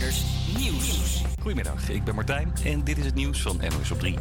[0.00, 1.22] Creators Nieuws.
[1.40, 4.18] Goedemiddag, ik ben Martijn en dit is het nieuws van NOS op 3.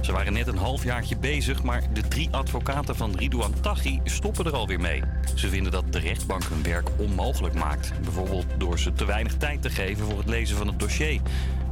[0.00, 4.54] Ze waren net een halfjaartje bezig, maar de drie advocaten van Ridouan Taghi stoppen er
[4.54, 5.02] alweer mee.
[5.34, 7.92] Ze vinden dat de rechtbank hun werk onmogelijk maakt.
[8.02, 11.20] Bijvoorbeeld door ze te weinig tijd te geven voor het lezen van het dossier.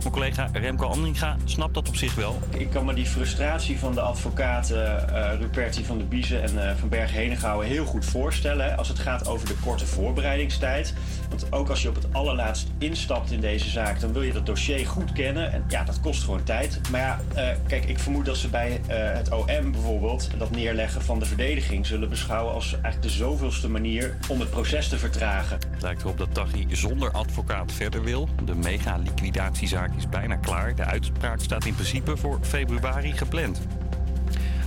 [0.00, 2.38] Mijn collega Remco Andringa snapt dat op zich wel.
[2.50, 6.70] Ik kan me die frustratie van de advocaten uh, Ruperti van de Biezen en uh,
[6.76, 8.76] van Berg Henegouwen heel goed voorstellen.
[8.76, 10.94] Als het gaat over de korte voorbereidingstijd.
[11.28, 14.46] Want ook als je op het allerlaatst instapt in deze zaak, dan wil je dat
[14.46, 15.52] dossier goed kennen.
[15.52, 16.80] En ja, dat kost gewoon tijd.
[16.90, 21.18] Maar ja, uh, kijk, ik vermoed dat ze bij het OM bijvoorbeeld dat neerleggen van
[21.18, 25.58] de verdediging zullen beschouwen als eigenlijk de zoveelste manier om het proces te vertragen.
[25.70, 28.28] Het lijkt erop dat Taghi zonder advocaat verder wil.
[28.44, 30.74] De mega-liquidatiezaak is bijna klaar.
[30.74, 33.60] De uitspraak staat in principe voor februari gepland.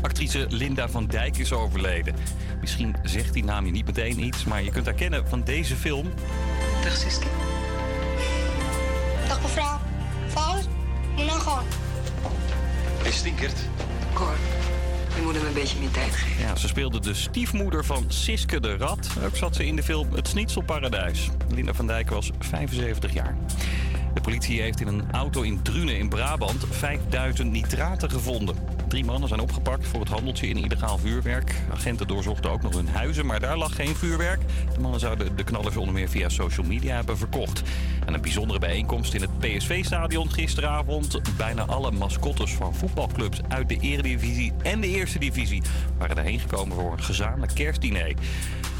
[0.01, 2.15] Actrice Linda van Dijk is overleden.
[2.61, 5.75] Misschien zegt die naam je niet meteen iets, maar je kunt haar kennen van deze
[5.75, 6.09] film.
[6.83, 7.52] Dag.
[9.33, 9.79] Dag mevrouw.
[10.27, 10.67] Fout?
[11.15, 11.63] Moet nou gewoon.
[13.01, 13.55] Hij stinkert.
[14.13, 14.33] Cor,
[15.15, 16.45] je moet hem een beetje meer tijd geven.
[16.45, 19.09] Ja, ze speelde de stiefmoeder van Siske de Rat.
[19.25, 21.29] Ook zat ze in de film Het Snitselparadijs.
[21.49, 23.37] Linda van Dijk was 75 jaar.
[24.13, 28.55] De politie heeft in een auto in Drunen in Brabant 5000 nitraten gevonden.
[28.87, 31.55] Drie mannen zijn opgepakt voor het handeltje in illegaal vuurwerk.
[31.71, 34.41] Agenten doorzochten ook nog hun huizen, maar daar lag geen vuurwerk.
[34.73, 37.61] De mannen zouden de knallers onder meer via social media hebben verkocht.
[38.05, 41.21] En een bijzondere bijeenkomst in het PSV-stadion gisteravond.
[41.37, 45.61] Bijna alle mascottes van voetbalclubs uit de Eredivisie en de Eerste Divisie
[45.97, 48.07] waren daarheen gekomen voor een gezamenlijk kerstdiner.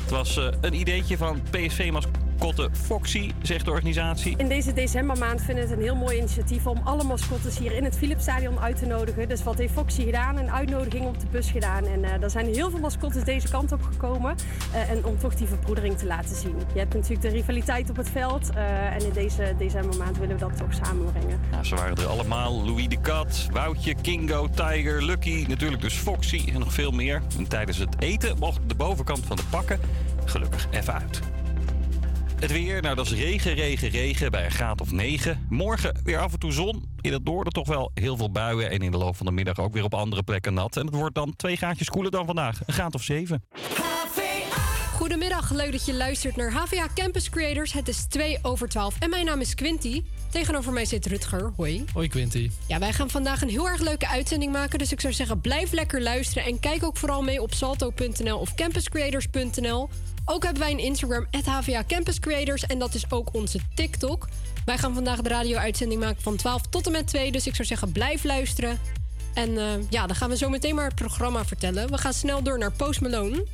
[0.02, 2.22] Het was uh, een ideetje van PSV-mascotte
[2.72, 4.38] Foxy, zegt de organisatie.
[4.38, 7.84] In deze decembermaand vinden we het een heel mooi initiatief om alle mascottes hier in
[7.84, 9.30] het Philipsstadion uit te nodigen.
[9.30, 10.38] Dus wat heeft Foxy gedaan?
[10.38, 11.86] Een uitnodiging op de bus gedaan.
[11.86, 14.36] En uh, er zijn heel veel mascottes deze kant op gekomen.
[14.73, 16.56] Uh, en om toch die verbroedering te laten zien.
[16.73, 18.50] Je hebt natuurlijk de rivaliteit op het veld.
[18.50, 21.40] en in deze decembermaand willen we dat toch samenbrengen.
[21.62, 22.66] Ze waren er allemaal.
[22.66, 25.46] Louis de Kat, Woutje, Kingo, Tiger, Lucky.
[25.47, 27.22] Natuurlijk dus Foxy en nog veel meer.
[27.38, 29.80] En tijdens het eten mocht de bovenkant van de pakken
[30.25, 31.22] gelukkig even uit.
[32.44, 35.48] Het weer, nou dat is regen, regen, regen bij een graad of 9.
[35.50, 36.90] Morgen weer af en toe zon.
[37.02, 38.70] In het noorden toch wel heel veel buien.
[38.70, 40.78] En in de loop van de middag ook weer op andere plekken nat.
[40.78, 42.59] En het wordt dan twee graadjes koeler dan vandaag.
[42.66, 43.44] Een graad of 7.
[44.94, 47.74] Goedemiddag, leuk dat je luistert naar HVA Campus Creators.
[47.74, 50.04] Het is 2 over 12 en mijn naam is Quinty.
[50.30, 51.54] Tegenover mij zit Rutger.
[51.56, 51.86] Hoi.
[51.94, 52.50] Hoi Quinty.
[52.68, 54.80] Ja, wij gaan vandaag een heel erg leuke uitzending maken.
[54.80, 56.44] Dus ik zou zeggen, blijf lekker luisteren.
[56.44, 59.90] En kijk ook vooral mee op salto.nl of campuscreators.nl.
[60.25, 62.66] Ook hebben wij een Instagram, HVA Campus Creators.
[62.66, 64.28] En dat is ook onze TikTok.
[64.66, 67.31] Wij gaan vandaag de radio-uitzending maken van 12 tot en met 2.
[67.31, 68.79] Dus ik zou zeggen, blijf luisteren.
[69.33, 71.89] En uh, ja, dan gaan we zo meteen maar het programma vertellen.
[71.89, 73.45] We gaan snel door naar Post Malone.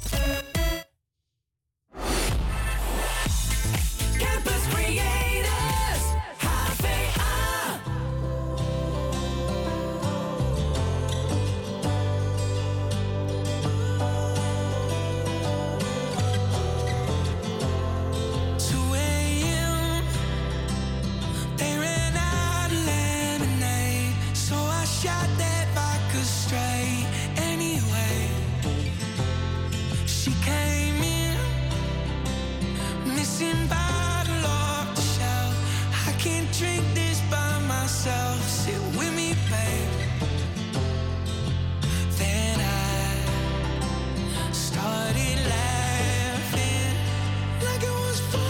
[48.10, 48.49] was fun.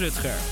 [0.00, 0.49] Rutger.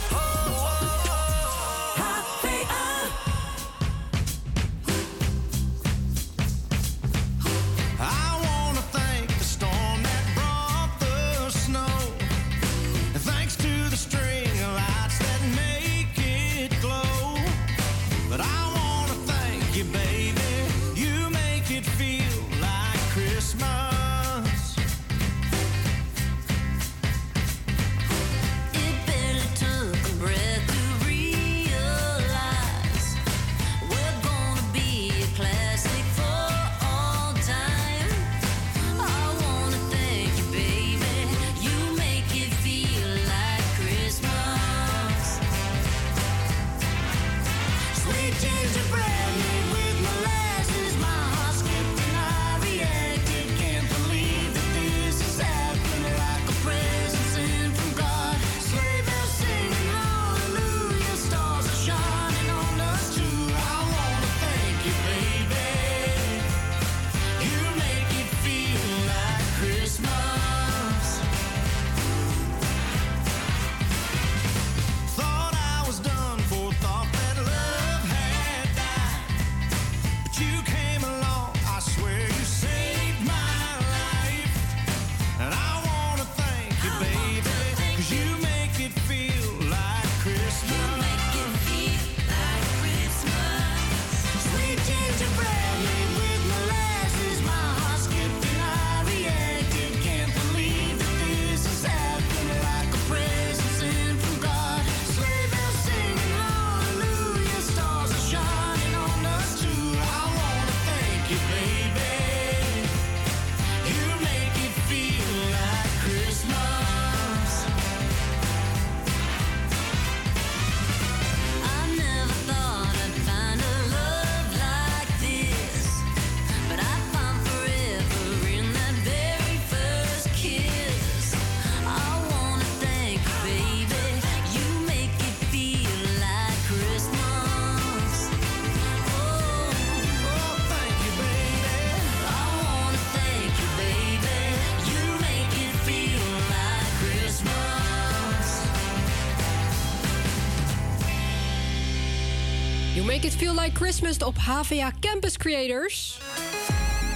[153.18, 156.18] Make It Feel Like Christmas op HVA Campus Creators.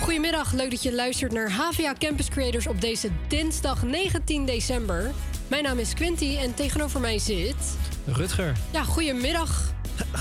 [0.01, 5.11] Goedemiddag, leuk dat je luistert naar HVA Campus Creators op deze dinsdag 19 december.
[5.49, 7.77] Mijn naam is Quinty en tegenover mij zit...
[8.07, 9.73] Rutger, Ja, goedemiddag.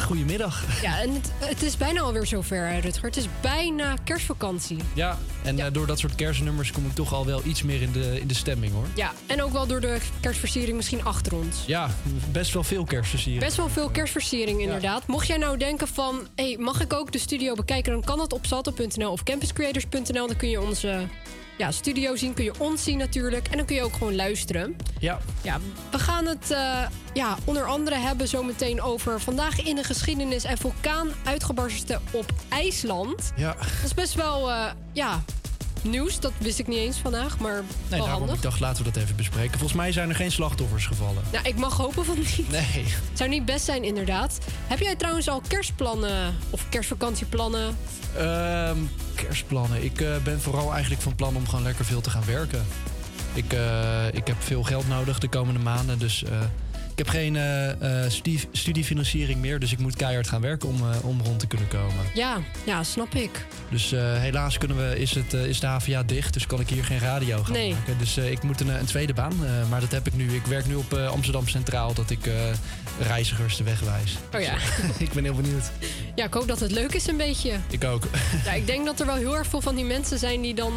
[0.06, 0.82] goedemiddag.
[0.82, 3.04] Ja, en het, het is bijna alweer zover, Rutger.
[3.06, 4.78] Het is bijna kerstvakantie.
[4.94, 7.92] Ja, en eh, door dat soort kerstnummers kom ik toch al wel iets meer in
[7.92, 8.86] de, in de stemming hoor.
[8.96, 11.64] Ja, en ook wel door de kerstversiering misschien achter ons.
[11.66, 11.90] Ja,
[12.32, 13.44] best wel veel kerstversiering.
[13.44, 15.08] Best wel veel kerstversiering inderdaad.
[15.08, 16.28] Mocht jij nou denken van...
[16.36, 17.92] Hey, mag ik ook de studio bekijken?
[17.92, 20.28] Dan kan dat op salto.nl of campuscreators.nl.
[20.28, 21.08] Dan kun je onze
[21.62, 22.34] ja, studio zien.
[22.34, 23.48] Kun je ons zien natuurlijk.
[23.48, 24.75] En dan kun je ook gewoon luisteren.
[25.00, 25.60] Ja, Ja,
[25.91, 29.20] we gaan het eh, ja, onder andere hebben zometeen over...
[29.20, 33.32] vandaag in de geschiedenis en vulkaan uitgebarsten op IJsland.
[33.36, 33.53] ja.
[33.53, 35.24] Dat is best wel eh, ja,
[35.84, 36.20] nieuws.
[36.20, 38.36] Dat wist ik niet eens vandaag, maar Nee, wel daarom handig.
[38.36, 39.52] ik dacht laten we dat even bespreken.
[39.52, 41.24] Volgens mij zijn er geen slachtoffers gevallen.
[41.32, 42.50] Nou, ik mag hopen van niet.
[42.52, 42.84] Nee.
[42.86, 44.38] Het zou niet best zijn, inderdaad.
[44.68, 47.78] Heb jij trouwens al kerstplannen of kerstvakantieplannen?
[48.18, 48.78] Ehm,
[49.16, 49.84] kerstplannen.
[49.84, 52.66] Ik eh, ben vooral eigenlijk van plan om gewoon lekker veel te gaan werken.
[53.34, 56.00] Ik, eh, ik heb veel geld nodig de komende maanden.
[56.00, 56.32] Dus eh,
[57.01, 59.60] heb geen eh, eh, studie- studiefinanciering meer.
[59.60, 62.05] Dus ik moet keihard gaan werken om, eh, om rond te kunnen komen.
[62.13, 63.46] Ja, ja, snap ik.
[63.70, 67.00] Dus helaas kunnen we, is, het, is de HVA dicht, dus kan ik hier geen
[67.00, 67.74] radio gaan Nee.
[67.74, 67.98] maken.
[67.98, 69.34] Dus ik moet een, een tweede baan,
[69.70, 70.34] maar dat heb ik nu.
[70.36, 72.29] Ik werk nu op Amsterdam Centraal, dat ik
[73.00, 74.17] reizigers de weg wijs.
[74.36, 74.53] Oh ja.
[75.05, 75.72] ik ben heel benieuwd.
[76.15, 77.60] Ja, ik hoop dat het leuk is een beetje.
[77.70, 78.03] Ik ook.
[78.46, 80.74] Ja, ik denk dat er wel heel erg veel van die mensen zijn die dan...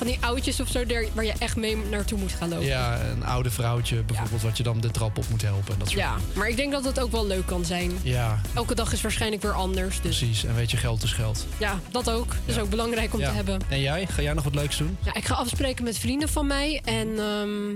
[0.00, 2.66] van die oudjes of zo, daar- waar je echt mee naartoe moet gaan lopen.
[2.66, 5.72] Ja, een oude vrouwtje bijvoorbeeld, wat je dan de trap op moet helpen.
[5.72, 7.92] En dat soort Ja, maar ik denk dat het ook wel leuk kan zijn.
[8.02, 10.00] Ja, Elke dag is waarschijnlijk weer anders.
[10.00, 10.44] Dus precies.
[10.44, 11.46] En weet je, geld is geld.
[11.58, 12.28] ja, dat ook.
[12.28, 13.28] Dat is ook belangrijk om Ja.
[13.28, 13.60] te hebben.
[13.68, 14.06] En jij?
[14.06, 14.96] Ga jij nog wat leuks doen?
[15.04, 16.80] Ja, ik ga afspreken met vrienden van mij.
[16.84, 17.68] En ehm,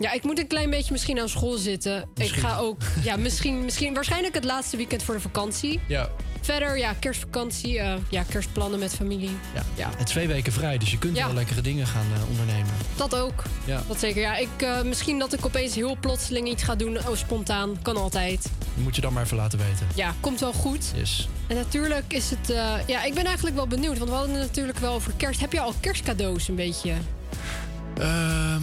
[0.00, 2.08] ja, ik moet een klein beetje misschien aan school zitten.
[2.14, 2.42] Misschien.
[2.42, 5.80] Ik ga ook, ja, misschien, misschien, waarschijnlijk het laatste weekend voor de vakantie.
[5.88, 6.08] Ja.
[6.40, 9.36] Verder, ja, kerstvakantie, eh, ja, kerstplannen met familie.
[9.54, 9.62] ja.
[9.74, 9.90] Ja.
[9.96, 11.24] Het twee weken vrij, dus je kunt Ja.
[11.26, 12.72] wel lekkere dingen gaan eh, ondernemen.
[12.96, 13.42] Dat ook.
[13.64, 13.82] Ja.
[13.88, 14.20] Dat zeker.
[14.20, 16.98] Ja, ik, eh, misschien dat ik opeens heel plotseling iets ga doen.
[16.98, 17.82] Oh, spontaan.
[17.82, 18.46] Kan altijd.
[18.74, 19.86] Moet je dan maar even laten weten.
[19.94, 20.92] Ja, komt wel goed.
[20.96, 21.28] Yes.
[21.46, 22.48] En natuurlijk is het...
[22.86, 23.98] ja, ik ben eigenlijk wel benieuwd.
[23.98, 25.40] Want we hadden het natuurlijk wel over kerst.
[25.40, 26.92] Heb je al kerstcadeaus een beetje?
[27.98, 28.62] Ehm,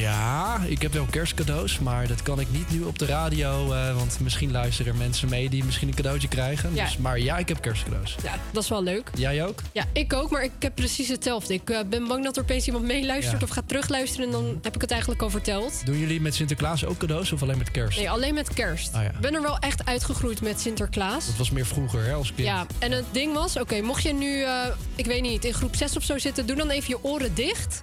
[0.00, 3.72] ja, ik heb wel kerstcadeaus, maar dat kan ik niet nu op de radio.
[3.72, 6.74] eh, want misschien luisteren er mensen mee die misschien een cadeautje krijgen.
[6.74, 6.84] Ja.
[6.84, 8.14] Dus, maar ja, ik heb kerstcadeaus.
[8.22, 9.10] Ja, dat is wel leuk.
[9.14, 9.62] Jij ook?
[9.72, 11.54] Ja, ik ook, maar ik heb precies hetzelfde.
[11.54, 13.46] Ik eh, ben bang dat er opeens iemand meeluistert Ja.
[13.46, 14.26] of gaat terugluisteren...
[14.26, 15.86] en dan heb ik het eigenlijk al verteld.
[15.86, 17.98] Doen jullie met Sinterklaas ook cadeaus of alleen met kerst?
[17.98, 18.94] Nee, alleen met kerst.
[18.94, 19.08] Ah, ja.
[19.10, 21.26] Ik ben er wel echt uitgegroeid met Sinterklaas.
[21.26, 22.48] Dat was meer vroeger, hè, als kind.
[22.48, 24.52] Ja, en het ding was, oké, mocht je nu, eh,
[24.96, 27.82] ik weet niet, in groep 6 of zo zitten, doe dan even je oren dicht.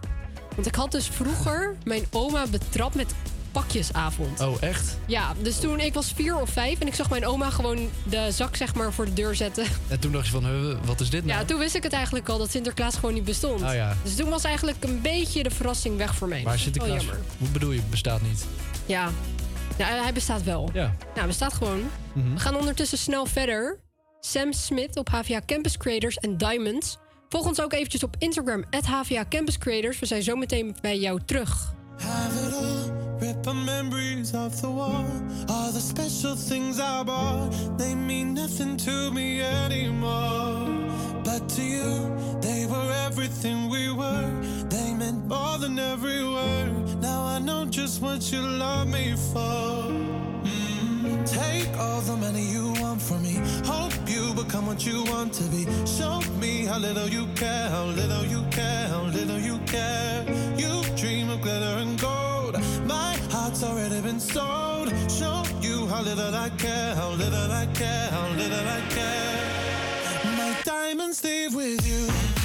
[0.59, 3.13] Want ik had dus vroeger mijn oma betrapt met
[3.51, 4.39] pakjesavond.
[4.39, 4.97] Oh, echt?
[5.05, 8.31] Ja, dus toen ik was vier of vijf en ik zag mijn oma gewoon de
[8.31, 9.65] zak zeg maar voor de deur zetten.
[9.87, 11.39] En toen dacht je van, huh, wat is dit nou?
[11.39, 13.61] Ja, toen wist ik het eigenlijk al dat Sinterklaas gewoon niet bestond.
[13.61, 13.95] Oh ja.
[14.03, 16.41] Dus toen was eigenlijk een beetje de verrassing weg voor mij.
[16.43, 17.19] Maar Oh, Sinterklaas, jammer.
[17.37, 18.45] hoe bedoel je, bestaat niet?
[18.85, 19.09] Ja.
[19.77, 20.69] ja, hij bestaat wel.
[20.73, 20.83] Ja.
[20.83, 21.83] Nou, hij bestaat gewoon.
[22.13, 22.33] Mhm.
[22.33, 23.79] We gaan ondertussen snel verder.
[24.19, 26.97] Sam Smith op HVA Campus Creators en Diamonds.
[27.29, 29.99] Volg ons ook eventjes op Instagram, HVA Campus Creators.
[29.99, 31.73] We zijn zo meteen bij jou terug.
[31.97, 35.05] Have it all, rip the memories of the war.
[35.45, 40.67] All the special things I bought, they mean nothing to me anymore.
[41.23, 44.29] But to you, they were everything we were.
[44.67, 47.01] They meant more than every word.
[47.01, 49.91] Now I know just what you love me for.
[50.43, 51.25] Mm.
[51.25, 53.35] Take all the money you want from me.
[53.65, 55.65] Hope you become what you want to be.
[55.85, 60.25] Show me how little you care, how little you care, how little you care.
[60.57, 62.55] You dream of glitter and gold.
[62.85, 64.89] My heart's already been sold.
[65.09, 70.37] Show you how little I care, how little I care, how little I care.
[70.37, 72.38] My diamonds leave with you.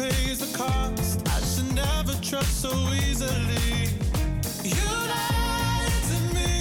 [0.00, 1.28] Pays the cost.
[1.28, 3.88] I should never trust so easily.
[4.64, 6.52] You lied to me,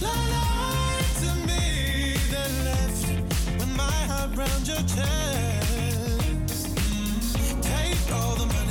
[0.00, 1.64] lied to me,
[2.32, 3.06] then left
[3.58, 6.62] with my heart round your chest.
[7.62, 8.61] Take all the money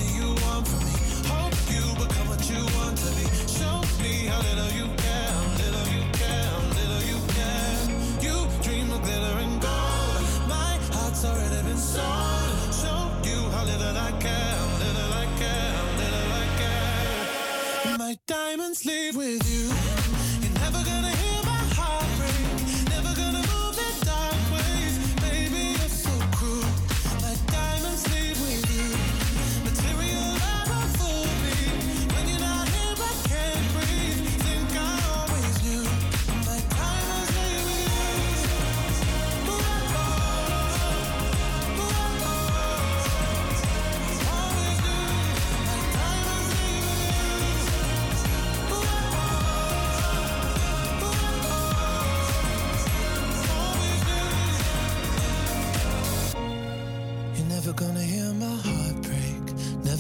[18.28, 20.01] diamonds leave with you.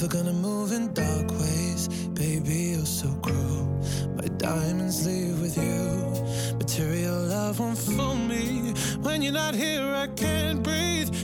[0.02, 1.88] Never gonna move in dark ways.
[2.16, 3.68] Baby, you're so cruel.
[4.16, 6.56] My diamonds leave with you.
[6.58, 8.74] Material love won't fool me.
[9.02, 11.21] When you're not here, I can't breathe.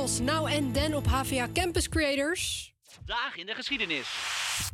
[0.00, 2.72] Beatles, nou en dan op HVA Campus Creators.
[2.82, 4.06] Vandaag in de geschiedenis.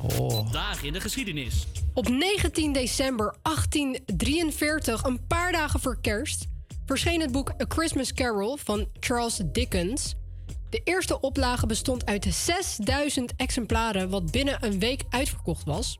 [0.01, 0.35] Oh.
[0.35, 1.67] Vandaag in de geschiedenis.
[1.93, 6.47] Op 19 december 1843, een paar dagen voor kerst,
[6.85, 10.15] verscheen het boek A Christmas Carol van Charles Dickens.
[10.69, 15.99] De eerste oplage bestond uit 6000 exemplaren, wat binnen een week uitverkocht was.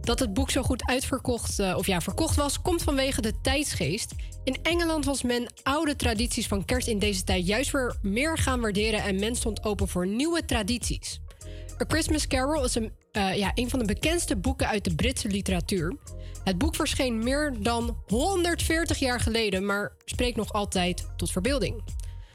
[0.00, 4.14] Dat het boek zo goed uitverkocht, eh, of ja, verkocht was, komt vanwege de tijdsgeest.
[4.44, 8.60] In Engeland was men oude tradities van kerst in deze tijd juist weer meer gaan
[8.60, 11.20] waarderen en men stond open voor nieuwe tradities.
[11.80, 15.28] A Christmas Carol is een, eh, ja, een van de bekendste boeken uit de Britse
[15.28, 15.96] literatuur.
[16.44, 21.82] Het boek verscheen meer dan 140 jaar geleden, maar spreekt nog altijd tot verbeelding.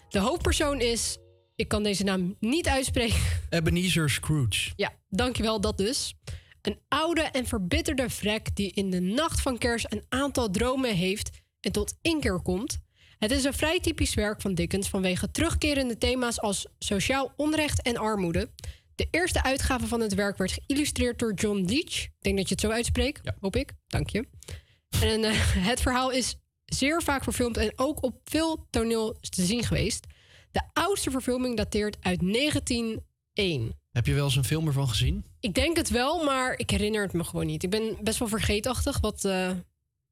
[0.10, 1.17] De hoofdpersoon is,
[1.56, 3.19] ik kan deze naam niet uitspreken.
[3.49, 4.71] Ebenezer Scrooge.
[4.75, 6.15] Ja, dankjewel, dat dus.
[6.65, 11.30] Een oude en verbitterde vrek die in de nacht van kerst een aantal dromen heeft
[11.60, 12.78] en tot inkeer komt.
[13.17, 17.97] Het is een vrij typisch werk van Dickens vanwege terugkerende thema's als sociaal onrecht en
[17.97, 18.49] armoede.
[18.95, 22.04] De eerste uitgave van het werk werd geïllustreerd door John Leach.
[22.04, 23.73] Ik denk dat je het zo uitspreekt, hoop ik.
[23.88, 24.28] Dank je.
[25.01, 25.34] En eh,
[25.69, 30.06] het verhaal is zeer vaak verfilmd en ook op veel toneel te zien geweest.
[30.51, 33.84] De oudste verfilming dateert uit 1901.
[33.95, 35.25] Heb je wel eens een film ervan gezien?
[35.39, 37.63] Ik denk het wel, maar ik herinner het me gewoon niet.
[37.63, 39.25] Ik ben best wel vergeetachtig wat...
[39.25, 39.49] eh,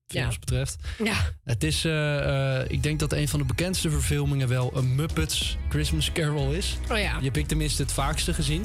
[0.08, 0.40] Films ja.
[0.40, 0.76] betreft.
[1.04, 1.16] Ja.
[1.44, 5.58] Het is, eh, eh, ik denk dat een van de bekendste verfilmingen wel een Muppets
[5.70, 6.78] Christmas Carol is.
[6.92, 7.16] Oh ja.
[7.16, 8.64] Die heb ik tenminste het vaakste gezien.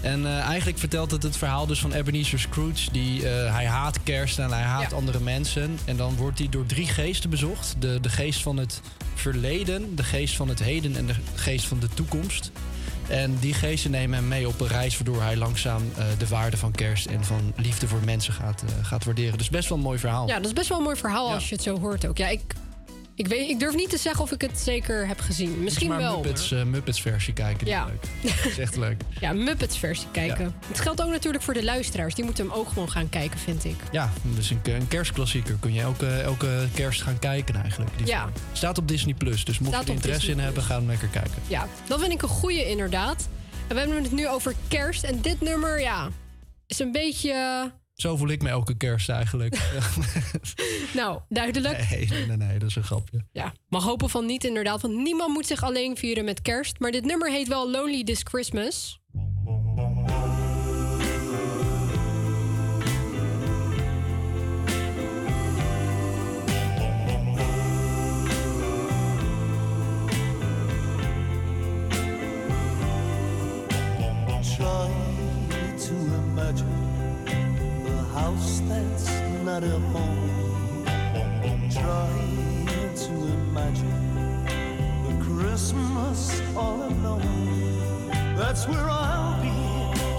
[0.00, 2.90] En eigenlijk vertelt het het verhaal dus van Ebenezer Scrooge.
[2.92, 5.78] Die, hij haat kerst en hij haat andere mensen.
[5.84, 7.74] En dan wordt hij door drie geesten bezocht.
[7.78, 8.80] De, de geest van het
[9.14, 12.50] verleden, de geest van het heden en de geest van de toekomst.
[13.12, 16.56] En die geesten nemen hem mee op een reis waardoor hij langzaam eh, de waarde
[16.56, 19.38] van kerst en van liefde voor mensen gaat, eh, gaat waarderen.
[19.38, 20.28] Dus best wel een mooi verhaal.
[20.28, 21.34] Ja, dat is best wel een mooi verhaal Ja.
[21.34, 22.16] als je het zo hoort ook.
[22.18, 22.40] Ja, ik,
[23.14, 25.62] ik, weet, ik durf niet te zeggen of ik het zeker heb gezien.
[25.62, 26.20] Misschien maar wel.
[26.20, 27.66] Muppets, eh, Muppets versie kijken.
[27.66, 27.84] Ja.
[27.84, 28.32] leuk.
[28.42, 29.02] Dat is echt leuk.
[29.20, 30.54] Ja, Muppets versie kijken.
[30.66, 32.14] Het geldt ook natuurlijk voor de luisteraars.
[32.14, 33.76] Die moeten hem ook gewoon gaan kijken, vind ik.
[33.90, 35.56] Ja, dus een, een kerstklassieker.
[35.60, 37.90] Kun je elke, elke kerst gaan kijken eigenlijk.
[37.96, 38.28] Die Ja.
[38.52, 39.14] Staat op Disney+.
[39.14, 41.42] Plus, dus mocht Staat je er interesse in hebben, ga hem lekker kijken.
[41.46, 43.28] Ja, dat vind ik een goeie inderdaad.
[43.66, 45.02] En we hebben het nu over kerst.
[45.02, 46.08] En dit nummer, ja,
[46.66, 47.70] is een beetje...
[48.02, 49.58] Zo voel ik me elke kerst eigenlijk.
[50.94, 51.90] Nou, duidelijk.
[51.90, 53.24] nee, nee, nee, nee, dat is een grapje.
[53.32, 54.80] Ja, mag hopen van niet inderdaad.
[54.82, 56.78] Want niemand moet zich alleen vieren met kerst.
[56.78, 59.00] Maar dit nummer heet wel Lonely This Christmas.
[74.56, 74.88] Try
[75.78, 76.81] to imagine a
[78.32, 79.10] house that's
[79.44, 80.84] not a home.
[81.70, 82.10] Try
[83.04, 84.46] to imagine
[85.10, 88.08] a Christmas all alone.
[88.36, 89.54] That's where I'll be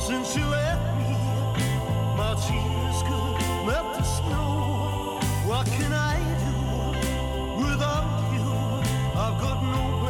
[0.07, 1.13] since you left me.
[2.17, 3.35] My tears could
[3.67, 5.19] melt the snow.
[5.49, 8.49] What can I do without you?
[9.23, 10.02] I've got no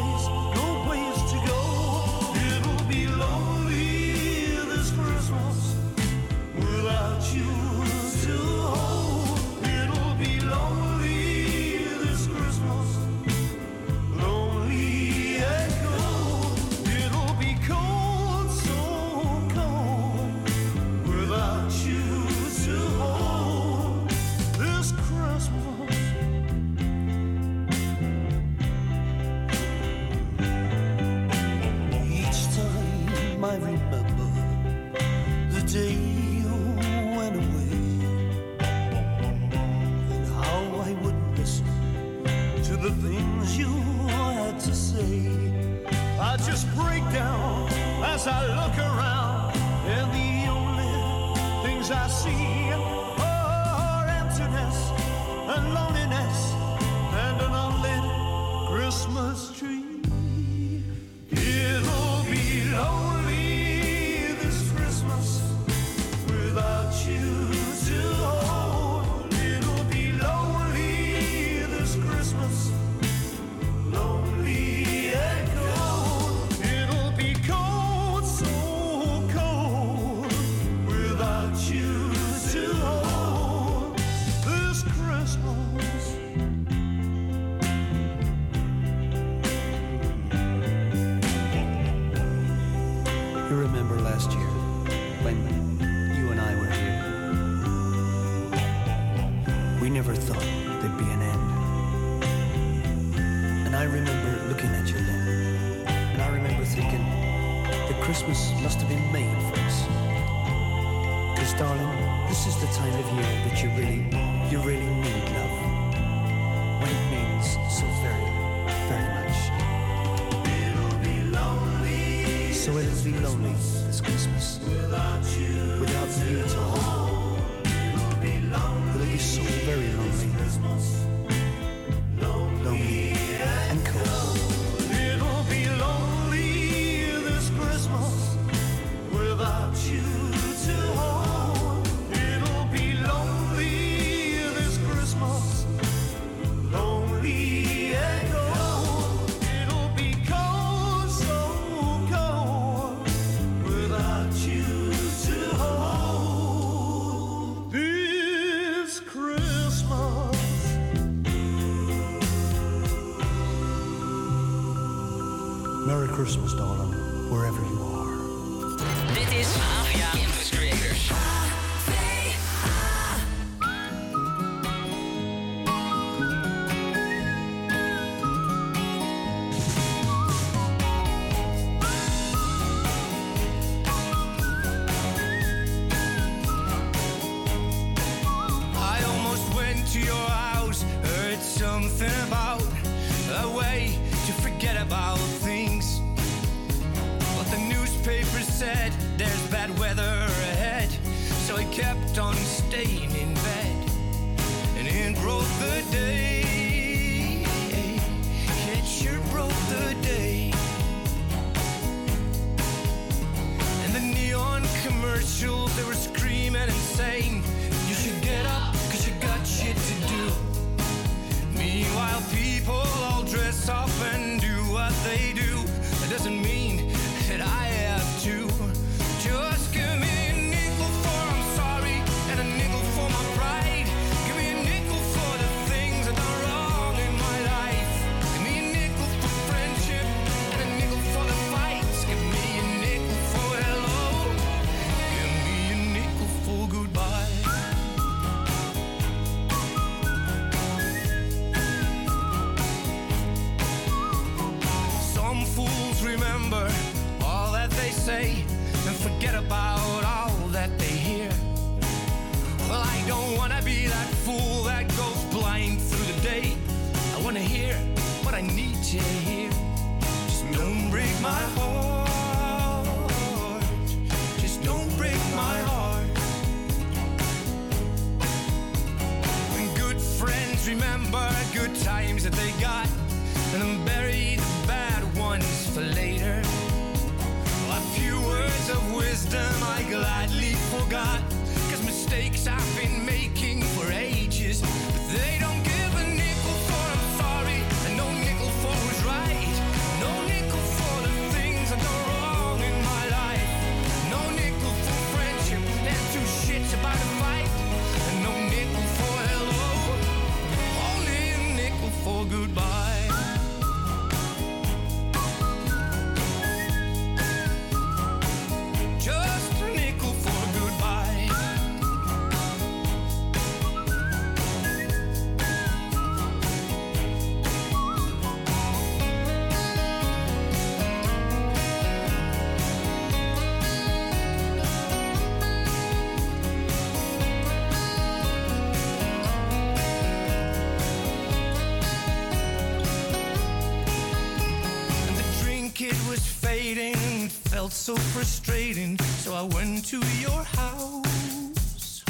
[347.84, 352.02] so frustrating, so I went to your house.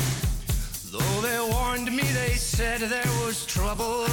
[0.92, 4.06] Though they warned me, they said there was trouble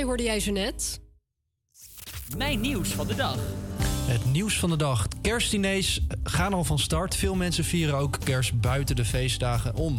[0.00, 1.00] Sky hoorde jij ze net.
[2.36, 3.38] Mijn nieuws van de dag.
[3.82, 5.08] Het nieuws van de dag.
[5.20, 7.16] Kerstdiners gaan al van start.
[7.16, 9.96] Veel mensen vieren ook kerst buiten de feestdagen om.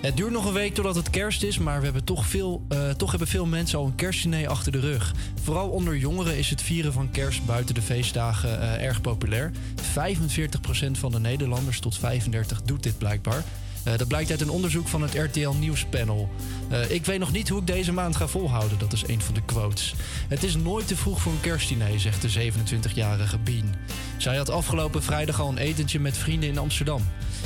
[0.00, 2.90] Het duurt nog een week totdat het kerst is, maar we hebben toch, veel, eh,
[2.90, 5.14] toch hebben veel mensen al een kerstdiner achter de rug.
[5.42, 9.52] Vooral onder jongeren is het vieren van kerst buiten de feestdagen eh, erg populair.
[9.74, 13.44] 45% van de Nederlanders tot 35 doet dit blijkbaar.
[13.84, 16.28] Eh, dat blijkt uit een onderzoek van het RTL Nieuwspanel.
[16.72, 19.34] Eh, ik weet nog niet hoe ik deze maand ga volhouden, dat is een van
[19.34, 19.94] de quotes.
[20.28, 23.74] Het is nooit te vroeg voor een kerstdiner, zegt de 27-jarige Bien.
[24.16, 27.02] Zij had afgelopen vrijdag al een etentje met vrienden in Amsterdam.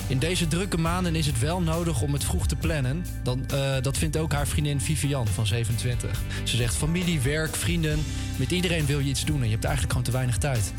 [0.08, 3.04] In deze drukke maanden is het wel nodig om het vroeg te plannen.
[3.22, 6.22] Dan, eh, dat vindt ook haar vriendin Vivian van 27.
[6.44, 8.04] Ze zegt familie, werk, vrienden.
[8.36, 10.72] Met iedereen wil je iets doen en je hebt eigenlijk gewoon te weinig tijd.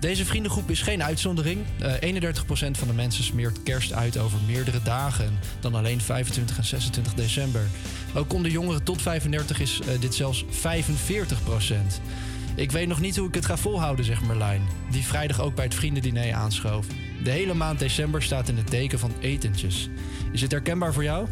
[0.00, 1.64] Deze vriendengroep is geen uitzondering.
[1.80, 6.64] Eh 31% van de mensen smeert kerst uit over meerdere dagen dan alleen 25 en
[6.64, 7.66] 26 december.
[8.14, 10.48] Ook onder jongeren tot 35 is eh, dit zelfs 45%.
[12.56, 15.64] Ik weet nog niet hoe ik het ga volhouden, zegt Merlijn, die vrijdag ook bij
[15.64, 16.86] het vriendendiner aanschoof.
[17.24, 19.88] De hele maand december staat in het teken van etentjes.
[20.32, 21.26] Is het herkenbaar voor jou?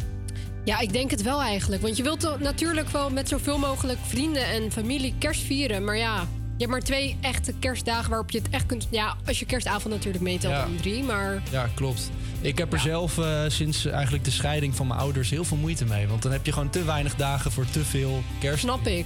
[0.63, 1.81] Ja, ik denk het wel eigenlijk.
[1.81, 5.83] Want je wilt natuurlijk wel met zoveel mogelijk vrienden en familie kerst vieren.
[5.83, 8.87] Maar ja, je hebt maar twee echte kerstdagen waarop je het echt kunt...
[8.89, 10.65] Ja, als je kerstavond natuurlijk meetelt Ja.
[10.65, 11.41] om drie, maar...
[11.51, 12.11] Ja, klopt.
[12.41, 15.85] Ik heb er zelf eh, sinds eigenlijk de scheiding van mijn ouders heel veel moeite
[15.85, 16.07] mee.
[16.07, 18.59] Want dan heb je gewoon te weinig dagen voor te veel kerst.
[18.59, 19.05] Snap ik.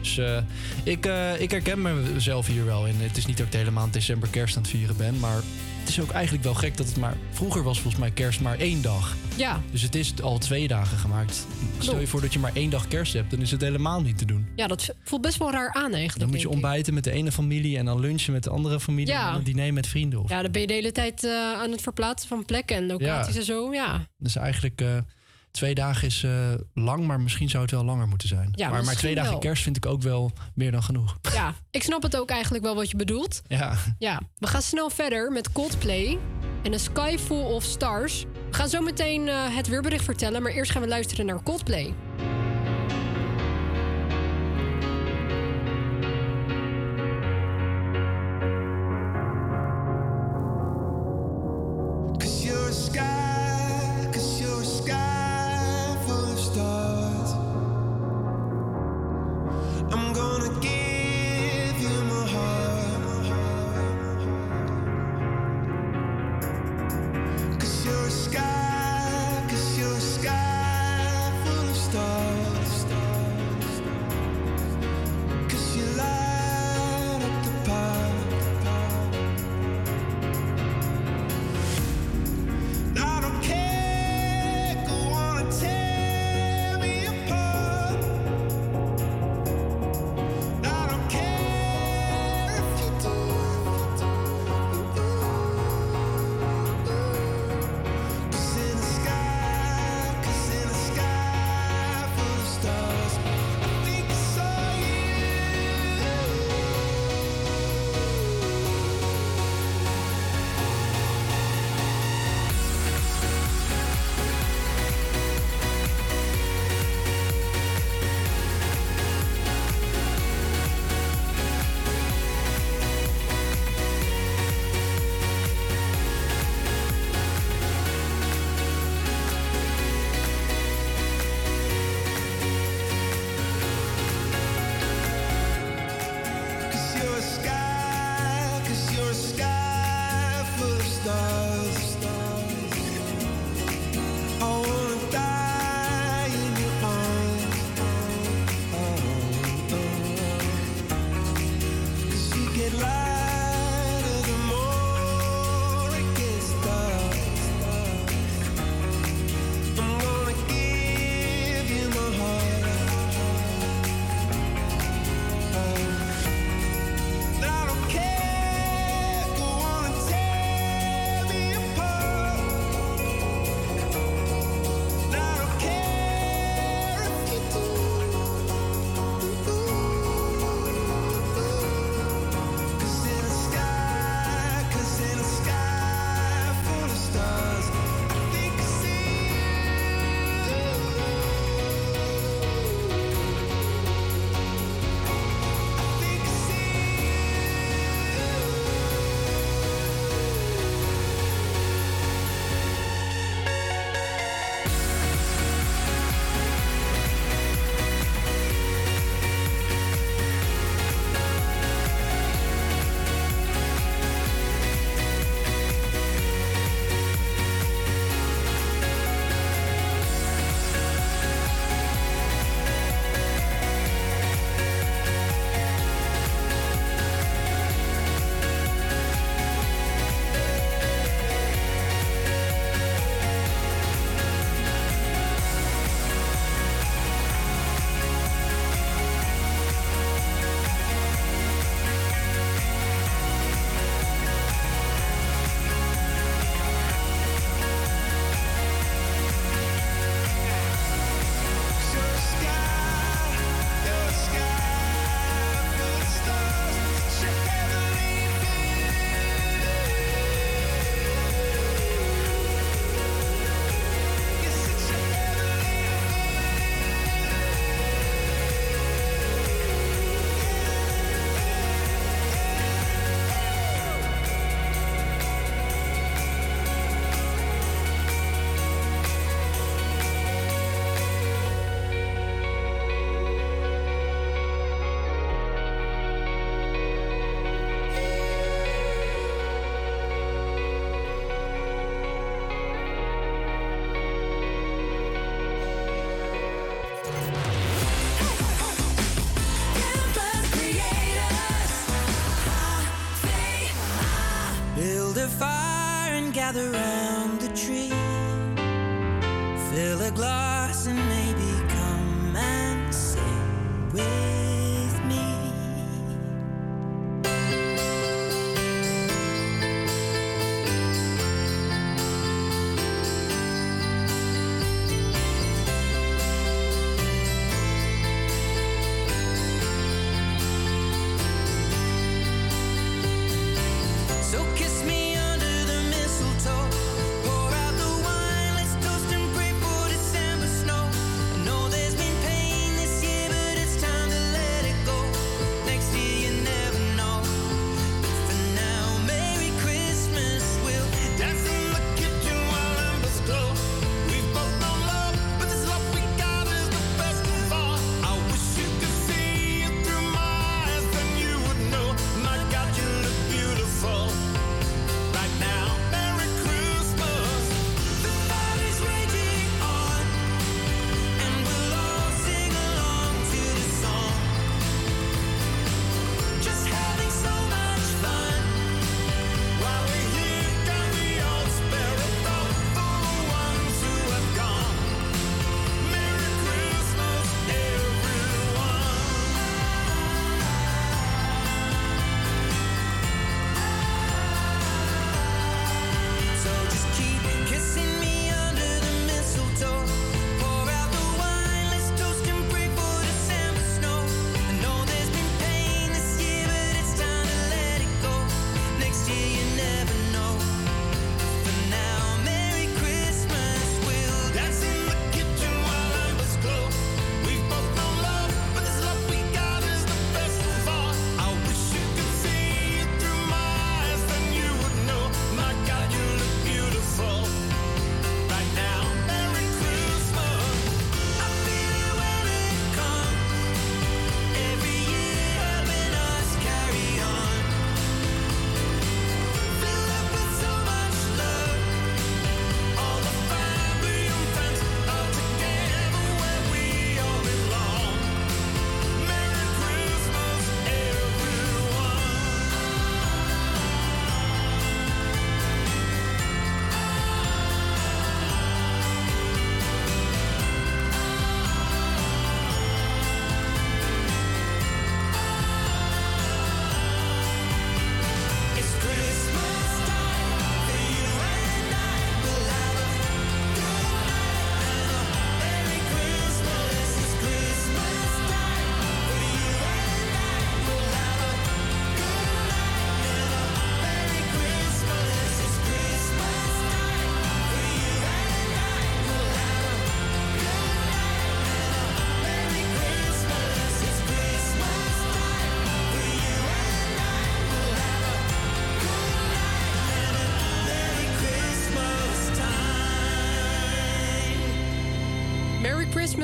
[0.00, 0.36] Dus eh,
[0.82, 1.82] ik, eh, ik herken
[2.12, 2.94] mezelf hier wel in.
[2.98, 5.18] Het is niet dat ik de hele maand december kerst aan het vieren ben.
[5.18, 5.40] Maar
[5.80, 7.16] het is ook eigenlijk wel gek dat het maar...
[7.30, 9.16] Vroeger was volgens mij kerst maar één dag.
[9.36, 11.46] Ja, Dus het is al twee dagen gemaakt.
[11.78, 14.18] Stel je voor dat je maar één dag kerst hebt, dan is het helemaal niet
[14.18, 14.46] te doen.
[14.56, 17.32] ja, dat voelt best wel raar aan eigenlijk, Dan moet je ontbijten met de ene
[17.32, 19.12] familie en dan lunchen met de andere familie.
[19.12, 19.26] Ja.
[19.28, 20.22] En dan diner met vrienden.
[20.22, 20.30] Of.
[20.30, 23.34] Ja, dan ben je de hele tijd eh, aan het verplaatsen van plekken en locaties
[23.34, 23.40] Ja.
[23.40, 23.72] en zo.
[23.72, 24.96] Ja, Dus eigenlijk eh,
[25.58, 26.32] twee dagen is eh,
[26.74, 28.52] lang, maar misschien zou het wel langer moeten zijn.
[28.54, 29.38] Ja, maar, maar twee dagen wel.
[29.38, 31.18] kerst vind ik ook wel meer dan genoeg.
[31.32, 33.42] ja, ik snap het ook eigenlijk wel wat je bedoelt.
[33.46, 36.18] Ja, Ja, we gaan snel verder met Coldplay
[36.62, 38.24] en A Sky Full of Stars.
[38.50, 41.94] We gaan zo meteen eh, het weerbericht vertellen, maar eerst gaan we luisteren naar Coldplay.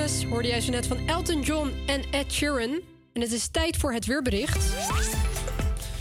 [0.04, 2.80] Hoorde jij zo net van Elton John en Ed Sheeran.
[3.12, 4.74] En het is tijd voor het weerbericht.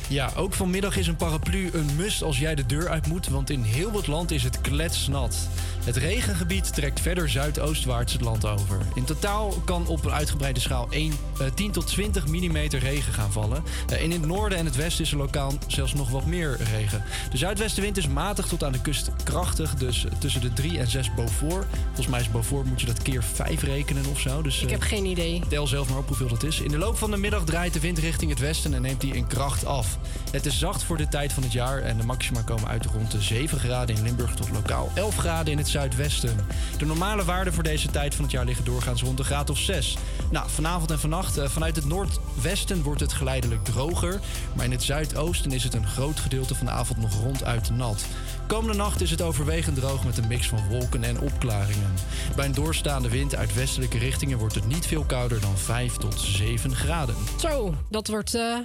[0.10, 3.50] Ja, ook vanmiddag is een paraplu een must als jij de deur uit moet, want
[3.50, 5.48] in heel wat land is het kletsnat.
[5.84, 8.78] Het regengebied trekt verder zuidoostwaarts het land over.
[8.94, 13.32] In totaal kan op een uitgebreide schaal 1, eh, 10 tot 20 mm regen gaan
[13.32, 13.64] vallen.
[13.88, 17.04] Eh, in het noorden en het westen is er lokaal zelfs nog wat meer regen.
[17.32, 21.14] De zuidwestenwind is matig tot aan de kust krachtig, dus tussen de 3 en 6
[21.14, 21.66] Beaufort.
[21.86, 24.42] Volgens mij is Beaufort moet je dat keer 5 rekenen of zo.
[24.42, 25.42] Dus, Ik heb eh, geen idee.
[25.48, 26.60] Tel zelf maar op hoeveel dat is.
[26.60, 29.14] In de loop van de middag draait de wind richting het westen en neemt die
[29.14, 29.98] in kracht af.
[30.32, 33.12] Het is zacht voor de tijd van het jaar en de maxima komen uit rond
[33.12, 36.38] de 7 graden in Limburg tot lokaal 11 graden in het zuidwesten.
[36.78, 39.58] De normale waarden voor deze tijd van het jaar liggen doorgaans rond een graad of
[39.58, 39.98] 6.
[40.32, 44.20] Nou, vanavond en vannacht eh, vanuit het noordwesten wordt het geleidelijk droger,
[44.56, 48.06] maar in het zuidoosten is het een groot gedeelte van de avond nog ronduit nat.
[48.48, 51.94] Komende nacht is het overwegend droog met een mix van wolken en opklaringen.
[52.36, 56.20] Bij een doorstaande wind uit westelijke richtingen wordt het niet veel kouder dan 5 tot
[56.20, 57.16] 7 graden.
[57.40, 58.58] Zo, dat wordt eh,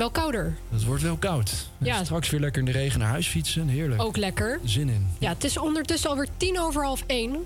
[0.00, 0.56] wel kouder.
[0.70, 1.68] Het wordt wel koud.
[1.78, 2.04] Ja.
[2.04, 3.68] Straks weer lekker in de regen naar huis fietsen.
[3.68, 4.02] Heerlijk.
[4.02, 4.60] Ook lekker.
[4.64, 5.08] Zin in.
[5.18, 7.44] Ja, het is ondertussen alweer tien over half één.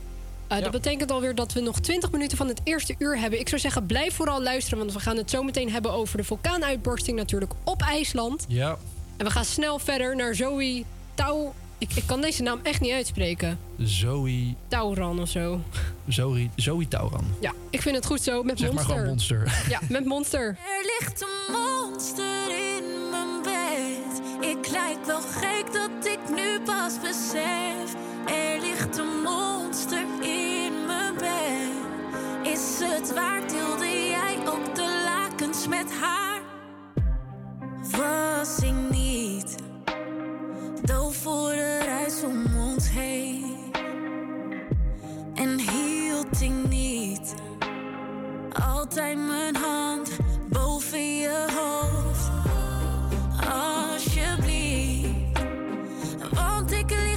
[0.48, 3.40] Eh, Dat betekent alweer dat we nog 20 minuten van het eerste uur hebben.
[3.40, 6.24] Ik zou zeggen, blijf vooral luisteren, want we gaan het zo meteen hebben over de
[6.24, 8.44] vulkaanuitbarsting natuurlijk op IJsland.
[8.48, 8.76] Ja.
[9.16, 10.84] En we gaan snel verder naar Zoe
[11.14, 11.52] Tau.
[11.94, 13.58] Ik, kan deze naam echt niet uitspreken.
[13.78, 14.54] Zoe.
[14.68, 15.60] Tauran of zo.
[16.08, 17.24] Zoe, Zoe Tauran.
[17.40, 18.42] Ja, ik vind het goed zo.
[18.42, 18.88] Met zeg monster.
[18.88, 19.64] maar gewoon monster.
[19.68, 20.46] Ja, met monster.
[20.76, 24.20] Er ligt een monster in mijn bed.
[24.50, 27.94] Ik lijk wel gek dat ik nu pas besef.
[28.26, 32.52] Er ligt een monster in mijn bed.
[32.52, 33.48] Is het waar?
[33.48, 36.40] Deelde jij op de lakens met haar?
[37.90, 39.54] Was ik niet
[40.84, 43.56] doof voor de reis om ons heen.
[45.34, 47.34] En hield ik niet.
[48.52, 50.16] Altijd mijn hand
[50.48, 52.30] boven je hoofd.
[53.50, 55.08] Alsjeblieft,
[56.32, 57.13] want ik liep.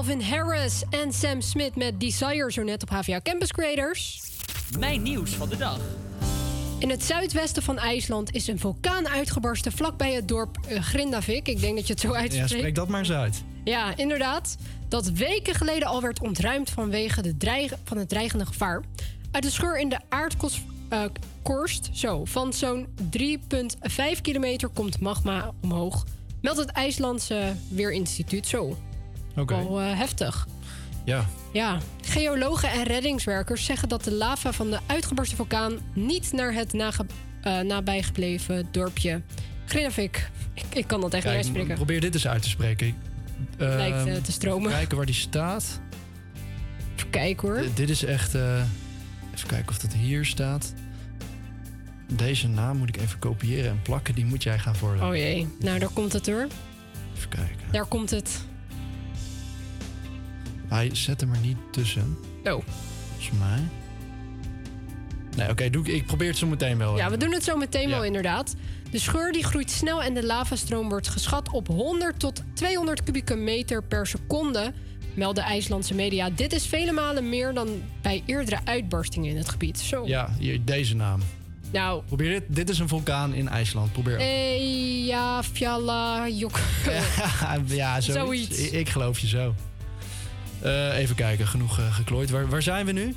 [0.00, 4.20] Calvin Harris en Sam Smith met Desire zo net op HVA Campus Creators.
[4.78, 5.80] Mijn nieuws van de dag.
[6.78, 11.48] In het zuidwesten van IJsland is een vulkaan uitgebarsten vlakbij het dorp eh, Grindavik.
[11.48, 12.50] Ik denk dat je het zo Ja, uitspreekt.
[12.50, 13.42] spreek dat maar eens uit.
[13.64, 14.56] Ja, inderdaad.
[14.88, 18.82] Dat weken geleden al werd ontruimd vanwege de dreig van het dreigende gevaar.
[19.30, 21.04] Uit de scheur in de aardkorst eh,
[21.42, 22.86] korst, zo, van zo'n
[23.16, 26.04] 3,5 kilometer komt magma omhoog.
[26.40, 28.76] Meldt het IJslandse Weerinstituut zo.
[29.48, 30.46] Wel eh, heftig.
[31.04, 31.26] Ja.
[31.52, 36.72] Ja, geologen en reddingswerkers zeggen dat de lava van de uitgebarsten vulkaan niet naar het
[36.72, 37.06] nage,
[37.42, 39.22] eh, nabijgebleven dorpje
[39.66, 40.30] Grindavik.
[40.54, 41.74] Ik, ik kan dat echt niet uitspreken.
[41.74, 42.94] probeer dit eens uit te spreken.
[43.58, 44.70] Lijkt, eh, Ehm, te stromen.
[44.70, 45.80] Kijken waar die staat.
[46.96, 47.60] Even kijken hoor.
[47.62, 48.34] D- dit is echt...
[48.34, 48.62] eh,
[49.34, 50.72] even kijken of dat hier staat.
[52.12, 54.14] Deze naam moet ik even kopiëren en plakken.
[54.14, 55.08] Die moet jij gaan voorlezen.
[55.08, 56.46] Oh jee, nou daar komt het hoor.
[57.16, 57.56] Even kijken.
[57.72, 58.44] Daar komt het.
[60.70, 62.16] Hij zet hem er niet tussen.
[62.44, 62.62] Oh.
[63.08, 63.58] Volgens mij.
[65.36, 66.96] Nee, oké, doe ik, ik probeer het zo meteen wel.
[66.96, 67.94] Ja, we doen het zo meteen Ja.
[67.94, 68.54] wel inderdaad.
[68.90, 73.34] De scheur die groeit snel en de lavastroom wordt geschat op 100 tot 200 kubieke
[73.34, 74.72] meter per seconde,
[75.14, 76.30] melden IJslandse media.
[76.30, 77.68] Dit is vele malen meer dan
[78.02, 79.78] bij eerdere uitbarstingen in het gebied.
[79.78, 80.06] Zo.
[80.06, 81.20] Ja, hier, deze naam.
[81.72, 82.42] Nou, Probeer dit.
[82.56, 83.92] Dit is een vulkaan in IJsland.
[83.92, 84.18] Probeer.
[84.18, 86.58] Eja, Fjalla, Jok.
[87.66, 88.06] ja, zoiets.
[88.06, 88.58] Zoiets.
[88.58, 89.54] Ik, ik geloof je zo.
[90.62, 92.30] Eh, even kijken, genoeg eh, geklooid.
[92.30, 93.14] Waar, waar zijn we nu?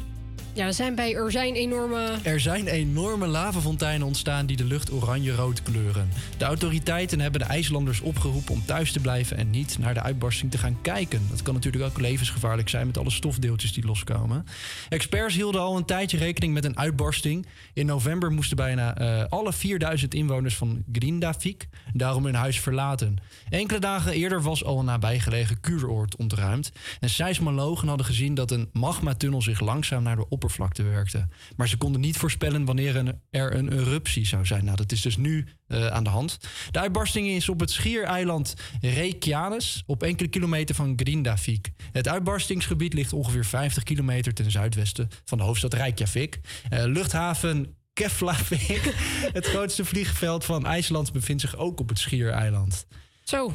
[0.55, 2.17] Ja, we zijn bij er zijn enorme.
[2.23, 6.09] Er zijn enorme lavafonteinen ontstaan die de lucht oranje-rood kleuren.
[6.37, 10.51] De autoriteiten hebben de IJslanders opgeroepen om thuis te blijven en niet naar de uitbarsting
[10.51, 11.21] te gaan kijken.
[11.29, 14.45] Dat kan natuurlijk ook levensgevaarlijk zijn met alle stofdeeltjes die loskomen.
[14.89, 17.45] Experts hielden al een tijdje rekening met een uitbarsting.
[17.73, 23.17] In november moesten bijna eh, alle 4000 inwoners van Grindavik daarom hun huis verlaten.
[23.49, 26.71] Enkele dagen eerder was al een nabijgelegen kuuroord ontruimd.
[26.99, 31.27] En seismologen hadden gezien dat een magmatunnel zich langzaam naar de oppervlakte werkte.
[31.55, 34.65] Maar ze konden niet voorspellen wanneer een- er een eruptie zou zijn.
[34.65, 36.37] Nou, dat is dus nu eh, aan de hand.
[36.71, 41.71] De uitbarsting is op het schiereiland Reykjanes, op enkele kilometer van Grindavik.
[41.91, 46.39] Het uitbarstingsgebied ligt ongeveer 50 kilometer ten zuidwesten van de hoofdstad Reykjavik.
[46.69, 48.93] Eh, luchthaven Keflavik,
[49.39, 52.85] het grootste vliegveld van IJsland, bevindt zich ook op het schiereiland.
[53.23, 53.53] Zo.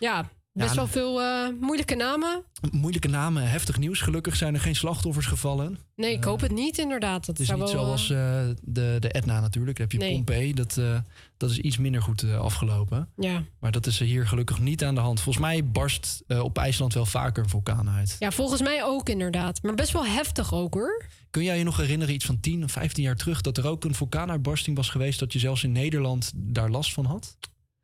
[0.00, 2.42] Ja, best wel veel eh, moeilijke namen.
[2.70, 4.00] Moeilijke namen, heftig nieuws.
[4.00, 5.78] Gelukkig zijn er geen slachtoffers gevallen.
[5.96, 7.26] Nee, ik hoop het niet inderdaad.
[7.26, 9.76] Dat Het is niet wel, zoals eh, eh, de, de Etna natuurlijk.
[9.76, 10.14] Dan heb je Nee.
[10.14, 10.54] Pompeii.
[10.54, 10.98] Dat, eh,
[11.36, 13.08] dat is iets minder goed eh, afgelopen.
[13.16, 13.42] Ja.
[13.60, 15.20] Maar dat is er hier gelukkig niet aan de hand.
[15.20, 18.16] Volgens mij barst eh, op IJsland wel vaker een vulkaan uit.
[18.18, 19.62] ja, volgens mij ook inderdaad.
[19.62, 21.04] Maar best wel heftig ook hoor.
[21.30, 23.40] Kun jij je nog herinneren, iets van 10 of 15 jaar terug...
[23.40, 25.18] dat er ook een vulkaanuitbarsting was geweest...
[25.18, 27.36] dat je zelfs in Nederland daar last van had?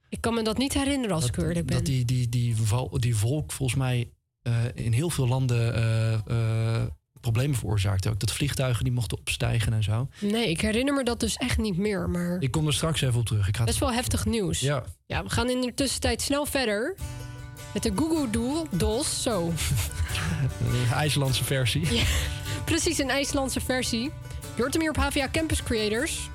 [0.08, 1.76] Ik kan me dat niet herinneren als ik eerlijk ben.
[1.76, 2.54] Dat die, die, die,
[2.98, 4.10] die volk volgens mij
[4.42, 6.82] eh, in heel veel landen eh, eh,
[7.20, 8.08] problemen veroorzaakte.
[8.10, 10.08] Ook dat vliegtuigen die mochten opstijgen en zo.
[10.20, 12.10] Nee, ik herinner me dat dus echt niet meer.
[12.10, 13.48] Maar Ik kom er straks even op terug.
[13.48, 14.60] Ik ga het- best wel heftig nieuws.
[14.60, 14.84] Ja.
[15.06, 16.94] Ja, we gaan in de tussentijd snel verder.
[17.74, 19.52] Met de Google Doel, Dolls, zo.
[20.58, 21.94] De IJslandse versie.
[21.94, 22.02] Ja,
[22.64, 24.02] precies een IJslandse versie.
[24.54, 26.28] Je hoort hem hier op HVA Campus Creators.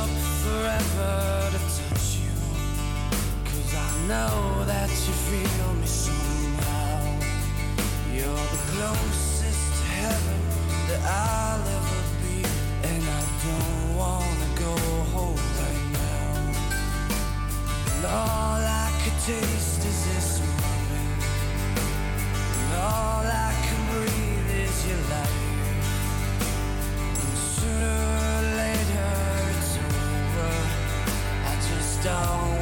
[0.00, 0.10] Up
[0.42, 2.34] forever to touch you.
[3.50, 6.98] Cause I know that you feel me somehow.
[8.16, 10.40] You're the closest to heaven
[10.88, 12.36] that I'll ever be.
[12.90, 14.74] And I don't wanna go
[15.14, 16.34] home right now.
[17.94, 21.22] And all I could taste is this moment.
[22.58, 25.40] And all I can breathe is your light.
[27.20, 28.13] And sooner
[32.04, 32.53] just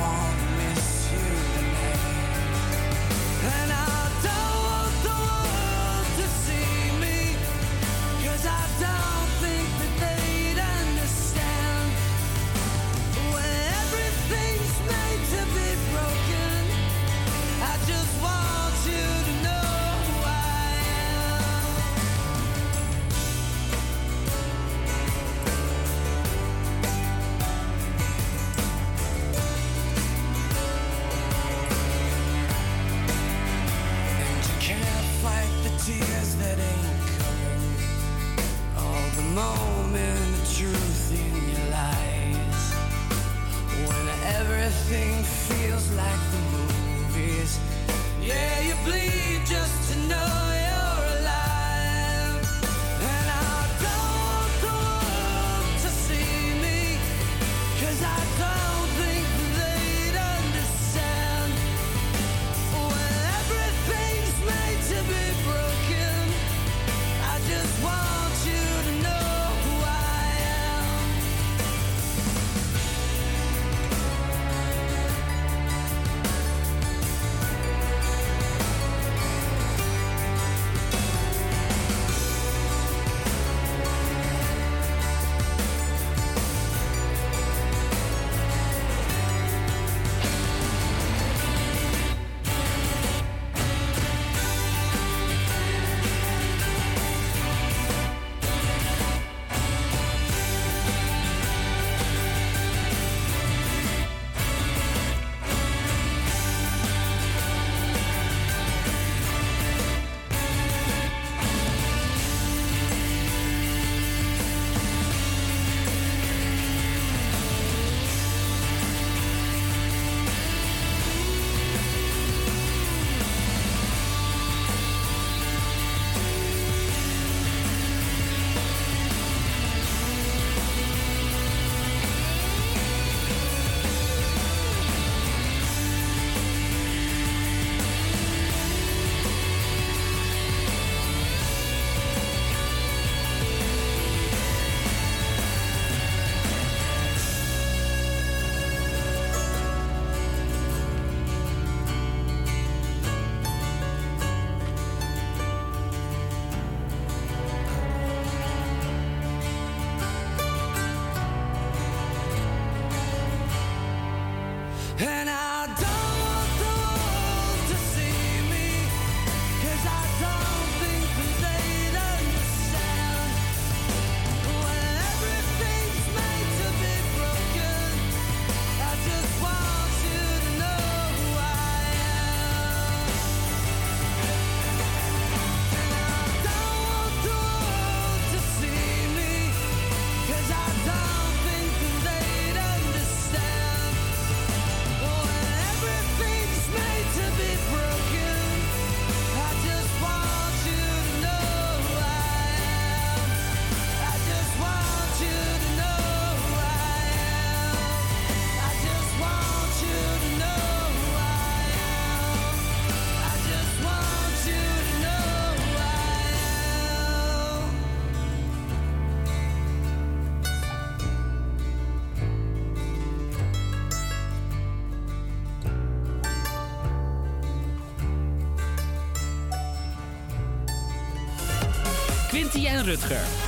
[232.83, 233.42] Rutger.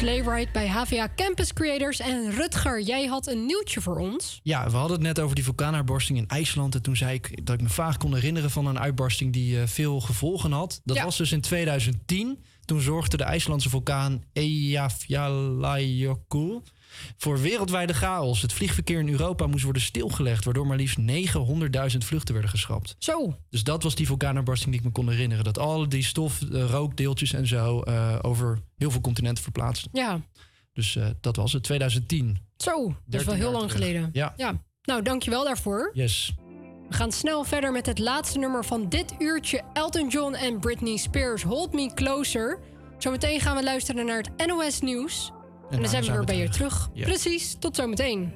[0.00, 2.00] Sleigh Ride bij HVA Campus Creators.
[2.00, 4.40] En Rutger, jij had een nieuwtje voor ons.
[4.42, 6.74] Ja, we hadden het net over die vulkaanuitbarsting in IJsland.
[6.74, 9.66] En toen zei ik dat ik me vaag kon herinneren van een uitbarsting die eh,
[9.66, 10.80] veel gevolgen had.
[10.84, 11.04] Dat Ja.
[11.04, 12.42] was dus in 2010.
[12.64, 16.60] Toen zorgde de IJslandse vulkaan Eyjafjallajökull
[17.16, 18.42] voor wereldwijde chaos.
[18.42, 22.96] Het vliegverkeer in Europa moest worden stilgelegd, waardoor maar liefst 900.000 vluchten werden geschrapt.
[22.98, 23.36] Zo.
[23.50, 25.44] Dus dat was die vulkaanuitbarsting die ik me kon herinneren.
[25.44, 29.90] Dat al die stof, eh, rookdeeltjes en zo eh, over heel veel continenten verplaatsten.
[29.92, 30.20] Ja,
[30.72, 32.38] Dus eh, dat was het, 2010.
[32.56, 32.82] zo.
[32.86, 33.84] Dat is 13 wel heel lang terug.
[33.86, 34.10] geleden.
[34.12, 34.32] Ja.
[34.36, 34.62] ja.
[34.82, 35.90] Nou, dankjewel daarvoor.
[35.94, 36.32] Yes.
[36.88, 39.62] We gaan snel verder met het laatste nummer van dit uurtje.
[39.72, 42.58] Elton John en Britney Spears, Hold Me Closer.
[42.98, 45.30] Zometeen gaan we luisteren naar het NOS Nieuws.
[45.70, 46.90] En, dan zijn we weer bij je terug.
[46.92, 47.04] Ja.
[47.06, 48.32] Precies, tot zometeen.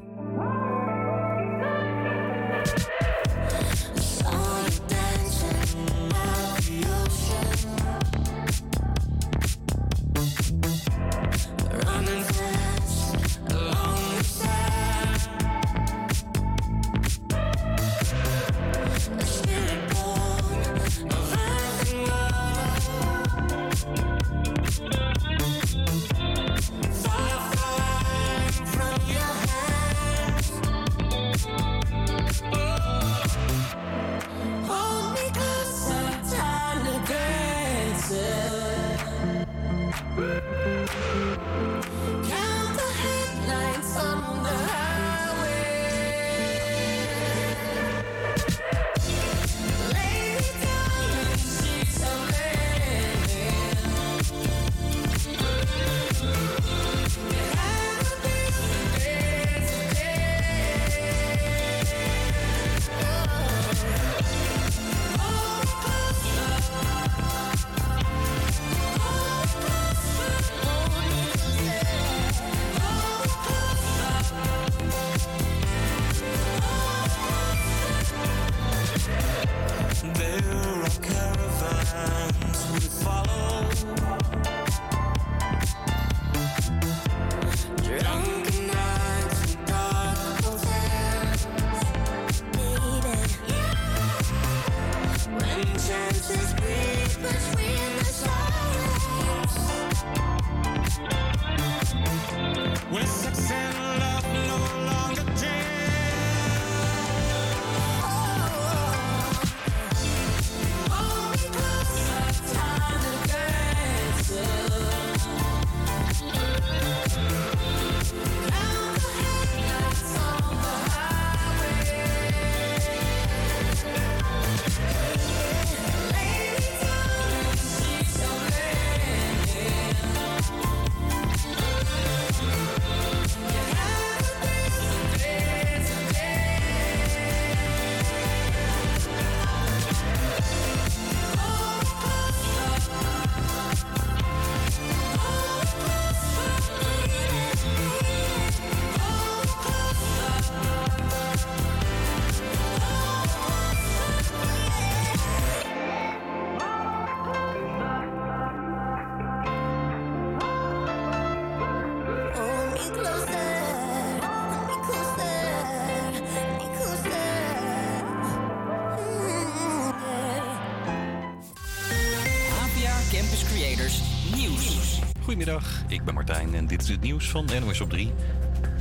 [175.94, 178.12] Ik ben Martijn en dit is het nieuws van NOS op 3.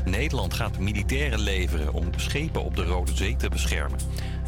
[0.05, 3.99] Nederland gaat militairen leveren om schepen op de Rode Zee te beschermen.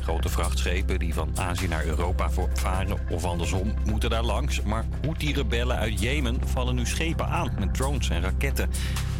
[0.01, 4.61] Grote vrachtschepen die van Azië naar Europa varen of andersom moeten daar langs.
[4.61, 8.69] Maar Houthi-rebellen uit Jemen vallen nu schepen aan met drones en raketten.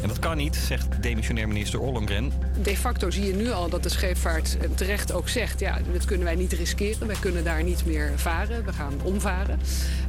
[0.01, 2.31] En dat kan niet, zegt demissionair minister Ollongren.
[2.63, 5.59] De facto zie je nu al dat de scheepvaart eh, terecht ook zegt...
[5.59, 7.07] ja, dat kunnen wij niet riskeren.
[7.07, 8.65] Wij kunnen daar niet meer varen.
[8.65, 9.59] We gaan omvaren.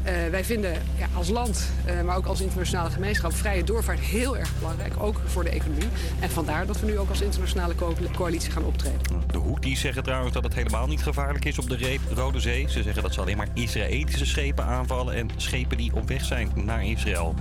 [0.07, 3.33] Eh, wij vinden ja, als land, eh, maar ook als internationale gemeenschap...
[3.33, 5.89] vrije doorvaart heel erg belangrijk, ook voor de economie.
[6.21, 9.01] En vandaar dat we nu ook als internationale co- coalitie gaan optreden.
[9.33, 12.67] De Houthis zeggen trouwens dat het helemaal niet gevaarlijk is op de Rode Zee.
[12.69, 16.51] Ze zeggen dat ze alleen maar Israëlische schepen aanvallen en schepen die op weg zijn
[16.55, 17.35] naar Israël.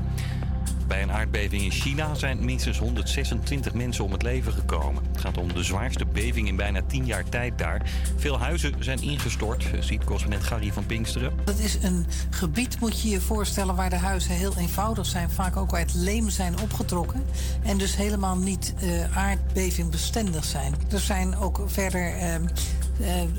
[0.88, 5.04] Bij een aardbeving in China zijn minstens 126 mensen om het leven gekomen.
[5.12, 7.82] Het gaat om de zwaarste beving in bijna 10 jaar tijd daar.
[8.18, 11.34] Veel huizen zijn ingestort, ziet correspondent Gary van Pinksteren.
[11.46, 15.30] Dat is een gebied, moet je je voorstellen, waar de huizen heel eenvoudig zijn.
[15.30, 17.24] Vaak ook uit leem zijn opgetrokken.
[17.64, 20.74] En dus helemaal niet eh aardbevingbestendig zijn.
[20.92, 22.14] Er zijn ook verder.
[22.14, 22.42] eh, eh,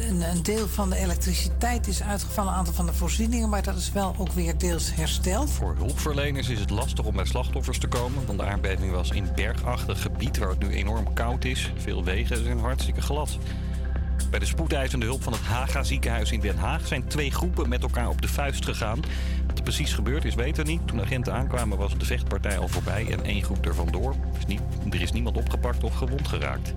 [0.09, 3.48] een, een deel van de elektriciteit is uitgevallen, een aantal van de voorzieningen.
[3.48, 5.50] Maar dat is wel ook weer deels hersteld.
[5.50, 8.26] Voor hulpverleners is het lastig om bij slachtoffers te komen.
[8.26, 11.72] Want de aardbeving was in bergachtig gebied waar het nu enorm koud is.
[11.76, 13.38] Veel wegen zijn hartstikke glad.
[14.31, 17.83] Bij de spoedeisende hulp van het Haga ziekenhuis in Den Haag zijn twee groepen met
[17.83, 19.01] elkaar op de vuist gegaan.
[19.57, 20.86] Wat precies gebeurd is, weten we niet.
[20.86, 24.14] Toen agenten aankwamen was de vechtpartij al voorbij en één groep er vandoor.
[24.38, 26.72] Is, niet, er is niemand opgepakt of gewond geraakt.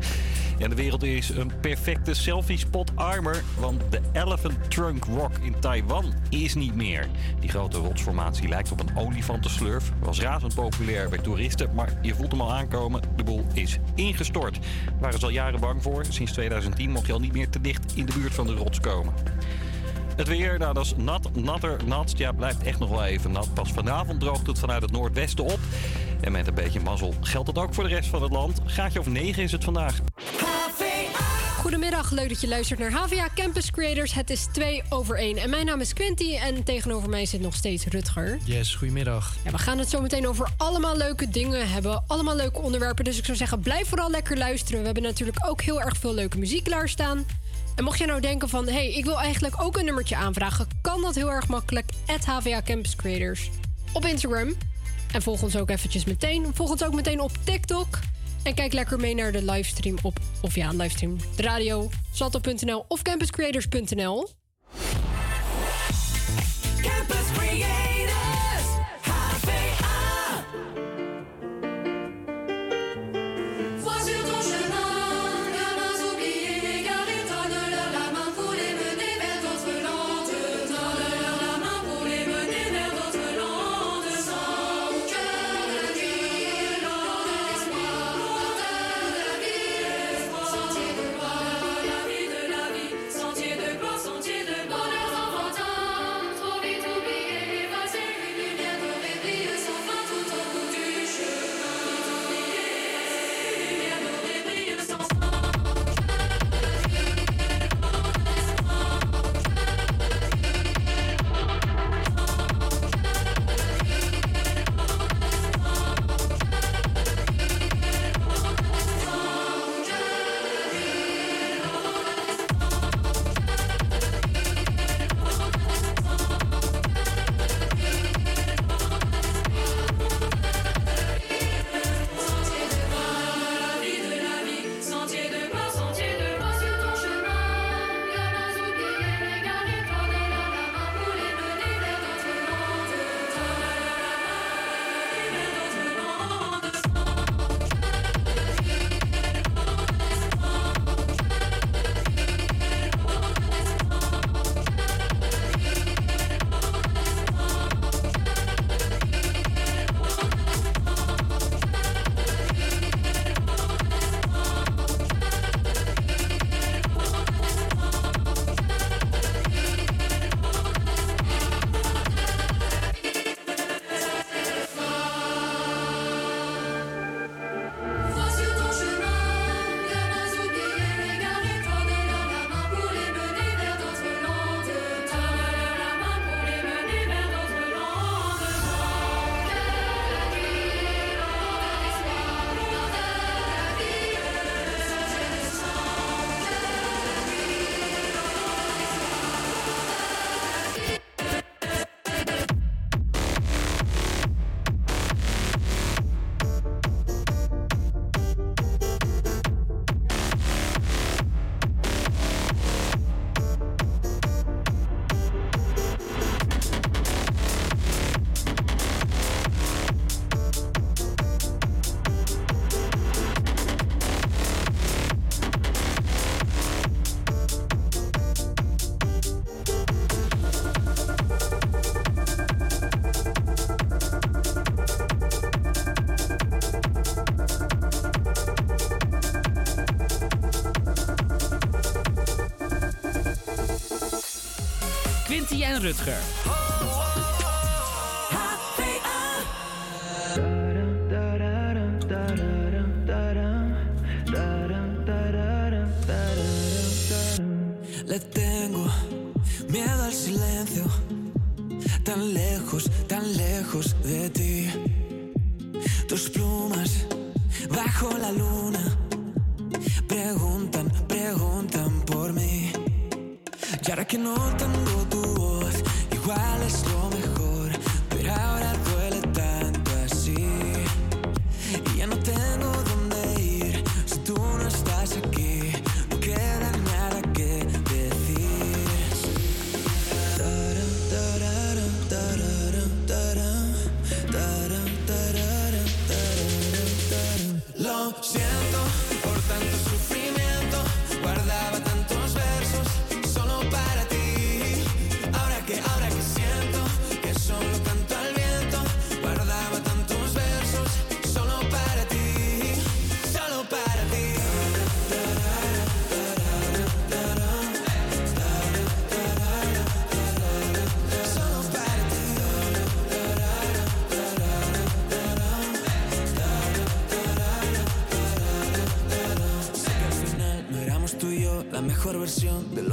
[0.59, 6.13] En de wereld is een perfecte selfie-spot armor, want de Elephant Trunk Rock in Taiwan
[6.29, 7.07] is niet meer.
[7.39, 9.91] Die grote rotsformatie lijkt op een olifantenslurf.
[9.99, 13.01] Was razend populair bij toeristen, maar je voelt hem al aankomen.
[13.15, 14.53] De boel is ingestort.
[14.53, 16.05] Daar waren ze al jaren bang voor.
[16.09, 18.79] Sinds 2010 mocht je al niet meer te dicht in de buurt van de rots
[18.79, 19.13] komen.
[20.19, 22.13] Het weer, nou dat is nat, natter, nat.
[22.17, 23.53] Ja, blijft echt nog wel even nat.
[23.53, 25.59] Pas vanavond droogt het vanuit het noordwesten op.
[26.21, 28.59] En met een beetje mazzel geldt dat ook voor de rest van het land.
[28.65, 29.99] Gaatje of 9 is het vandaag.
[31.59, 34.13] Goedemiddag, leuk dat je luistert naar HVA Campus Creators.
[34.13, 37.55] Het is 2 over 1 en mijn naam is Quinty en tegenover mij zit nog
[37.55, 38.39] steeds Rutger.
[38.43, 39.35] Yes, goedemiddag.
[39.43, 43.03] Ja, we gaan het zo meteen over allemaal leuke dingen hebben, allemaal leuke onderwerpen.
[43.03, 44.79] Dus ik zou zeggen, blijf vooral lekker luisteren.
[44.79, 47.25] We hebben natuurlijk ook heel erg veel leuke muziek klaarstaan.
[47.79, 50.67] En mocht je nou denken van, hey, ik wil eigenlijk ook een nummertje aanvragen...
[50.81, 53.49] kan dat heel erg makkelijk, at HVA Campus Creators
[53.93, 54.53] op Instagram.
[55.11, 56.51] En volg ons ook eventjes meteen.
[56.53, 57.99] Volg ons ook meteen op TikTok.
[58.43, 63.01] En kijk lekker mee naar de livestream op, of ja, livestream, de radio, salto.nl of
[63.01, 64.29] campuscreators.nl.
[66.81, 67.18] Campus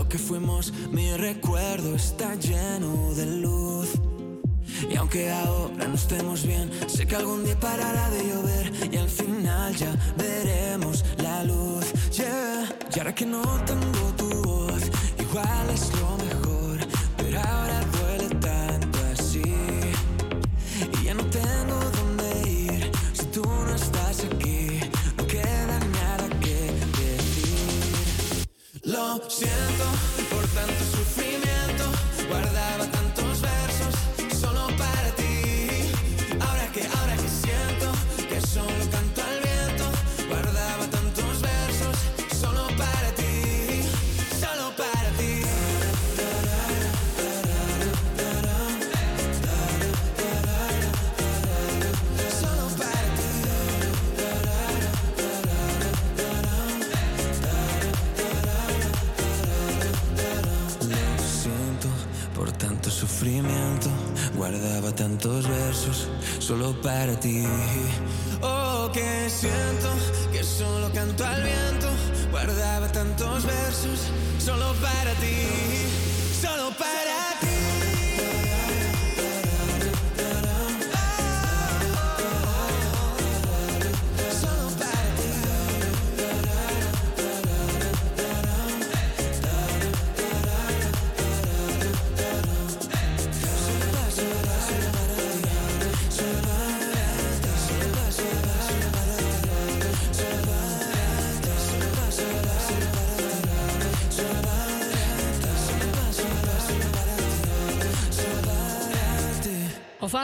[0.08, 0.72] que fuimos.
[0.90, 3.88] Mi recuerdo está lleno de luz.
[4.90, 9.08] Y aunque ahora no estemos bien, sé que algún día parará de llover y al
[9.08, 11.86] final ya veremos la luz.
[12.12, 12.68] Yeah.
[12.94, 14.82] Y ahora que no tengo tu voz,
[15.18, 16.15] igual es lo
[30.68, 30.95] and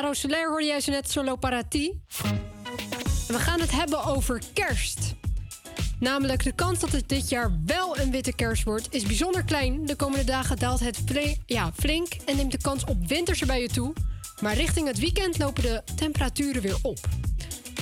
[0.02, 2.00] Alvaro Soler hoorde jij zo net solo para ti.
[3.28, 5.14] En we gaan het hebben over kerst.
[5.98, 9.86] Namelijk de kans dat het dit jaar wel een witte kerst wordt is bijzonder klein.
[9.86, 13.72] De komende dagen daalt het fle- ja, flink en neemt de kans op winterse buien
[13.72, 13.92] toe.
[14.40, 16.98] Maar richting het weekend lopen de temperaturen weer op.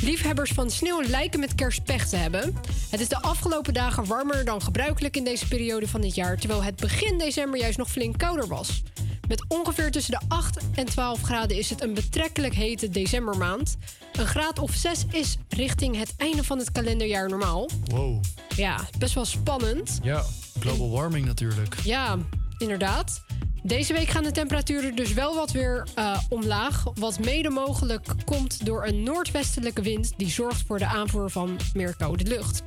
[0.03, 2.57] Liefhebbers van sneeuw lijken met kerst pech te hebben.
[2.91, 6.63] Het is de afgelopen dagen warmer dan gebruikelijk in deze periode van dit jaar, terwijl
[6.63, 8.83] het begin december juist nog flink kouder was.
[9.31, 13.77] Met ongeveer tussen de 8 en 12 graden is het een betrekkelijk hete decembermaand.
[14.13, 17.69] Een graad of 6 is richting het einde van het kalenderjaar normaal.
[17.85, 18.23] Wow.
[18.57, 19.99] Ja, best wel spannend.
[20.03, 20.25] Ja,
[20.61, 21.75] global warming natuurlijk.
[21.85, 22.19] Ja,
[22.59, 23.25] inderdaad.
[23.63, 26.85] Deze week gaan de temperaturen dus wel wat weer eh, omlaag.
[26.95, 31.97] Wat mede mogelijk komt door een noordwestelijke wind die zorgt voor de aanvoer van meer
[31.97, 32.63] koude lucht.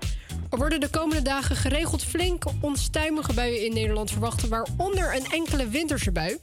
[0.53, 5.67] Er worden de komende dagen geregeld flink onstuimige buien in Nederland verwacht, waaronder een enkele
[5.67, 6.37] winterse bui.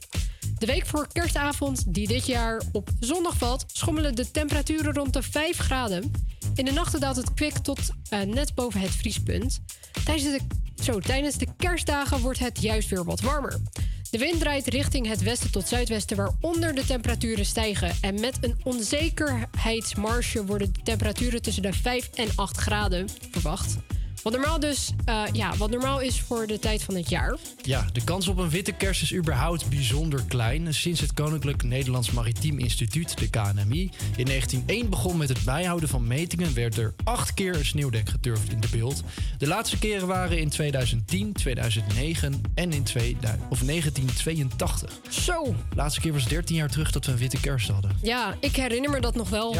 [0.57, 5.21] De week voor kerstavond, die dit jaar op zondag valt, schommelen de temperaturen rond de
[5.21, 6.11] 5 graden.
[6.55, 7.79] In de nachten daalt het kwik tot
[8.09, 9.59] eh, net boven het vriespunt.
[10.05, 10.39] Tijdens de,
[10.83, 13.59] zo, tijdens de kerstdagen wordt het juist weer wat warmer.
[14.09, 17.91] De wind draait richting het westen tot zuidwesten, waaronder de temperaturen stijgen.
[18.01, 23.77] En met een onzekerheidsmarge worden de temperaturen tussen de 5 en 8 graden verwacht.
[24.23, 27.37] Wat normaal dus, eh, ja, wat normaal is voor de tijd van het jaar.
[27.61, 30.73] Ja, de kans op een witte kerst is überhaupt bijzonder klein.
[30.73, 36.07] Sinds het Koninklijk Nederlands Maritiem Instituut, de KNMI, in 1901 begon met het bijhouden van
[36.07, 39.03] metingen, werd er acht keer een sneeuwdek geturfd in de beeld.
[39.37, 44.99] De laatste keren waren in 2010, 2009 en in 2000, of 1982.
[45.09, 45.43] Zo!
[45.43, 47.91] De laatste keer was 13 jaar terug dat we een witte kerst hadden.
[48.01, 49.55] Ja, ik herinner me dat nog wel.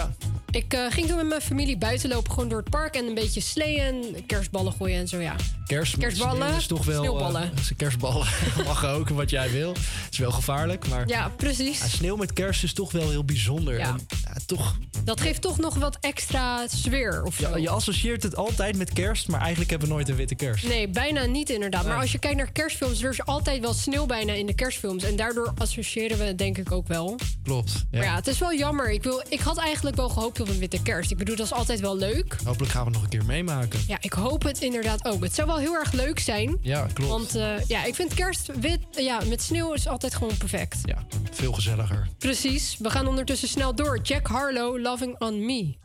[0.52, 3.14] Ik eh, ging toen met mijn familie buiten lopen, gewoon door het park en een
[3.14, 5.36] beetje sleeën en kerstballen gooien en zo, ja.
[5.66, 7.04] Kerst, Kerstballen, sneeuw is toch wel.
[7.04, 7.42] sneeuwballen.
[7.42, 8.28] eh, kerstballen
[8.66, 9.70] mag ook, wat jij wil.
[9.74, 11.08] Het is wel gevaarlijk, maar.
[11.08, 11.80] Ja, precies.
[11.80, 13.78] Ja, sneeuw met kerst is toch wel heel bijzonder.
[13.78, 13.88] Ja.
[13.88, 17.58] En, ja, toch, Dat geeft toch nog wat extra sfeer of zo.
[17.58, 20.68] je associeert het altijd met kerst, maar eigenlijk hebben we nooit een witte kerst.
[20.68, 21.86] Nee, bijna niet inderdaad.
[21.86, 25.04] Maar als je kijkt naar kerstfilms, er is altijd wel sneeuw bijna in de kerstfilms.
[25.04, 27.16] En daardoor associëren we het denk ik ook wel.
[27.44, 27.72] Klopt.
[27.72, 27.98] Ja.
[27.98, 28.92] Maar ja, het is wel jammer.
[28.92, 31.12] Ik, wil, ik had eigenlijk wel gehoopt op een witte kerst.
[31.12, 32.36] Ik bedoel, dat is altijd wel leuk.
[32.46, 33.80] Hopelijk gaan we het nog een keer meemaken.
[33.88, 35.24] Ja, ik hoop het inderdaad ook.
[35.24, 36.58] Het zou wel heel erg leuk zijn.
[36.62, 37.12] Ja, klopt.
[37.12, 40.78] Want eh, ja, ik vind kerst wit, ja, met sneeuw is altijd gewoon perfect.
[40.86, 42.08] Ja, veel gezelliger.
[42.18, 42.76] Precies.
[42.80, 44.00] We gaan ondertussen snel door.
[44.04, 45.76] Jack Harlow, Loving on Me.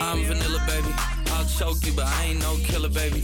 [0.00, 0.92] I'm vanilla, baby.
[1.26, 3.22] I'll choke you, but I ain't no killer, baby.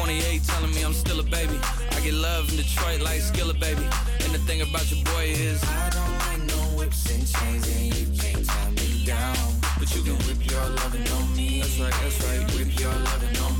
[0.00, 1.58] She 28, telling me I'm still a baby.
[1.90, 3.82] I get love in Detroit like Skilla, baby.
[4.24, 7.94] And the thing about your boy is I don't like no whips and chains, and
[7.94, 9.36] you can't tie me down.
[9.78, 11.60] But you can whip your loving on me.
[11.60, 12.50] That's right, that's right.
[12.54, 13.59] Whip your loving on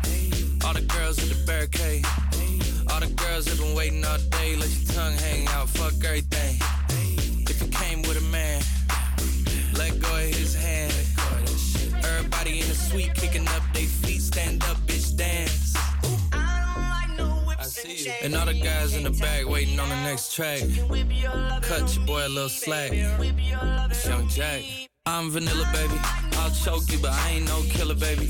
[0.65, 2.05] All the girls in the barricade.
[2.91, 4.55] All the girls have been waiting all day.
[4.55, 5.69] Let your tongue hang out.
[5.69, 6.57] Fuck everything.
[7.49, 8.61] If you came with a man,
[9.73, 10.93] let go of his hand.
[12.03, 14.21] Everybody in the suite kicking up their feet.
[14.21, 15.75] Stand up, bitch, dance.
[16.33, 18.13] I see you.
[18.21, 20.61] And all the guys in the back waiting on the next track.
[21.61, 22.91] Cut your boy a little slack.
[22.93, 24.63] It's Young Jack.
[25.05, 25.99] I'm vanilla, baby.
[26.37, 28.29] I'll choke you, but I ain't no killer, baby.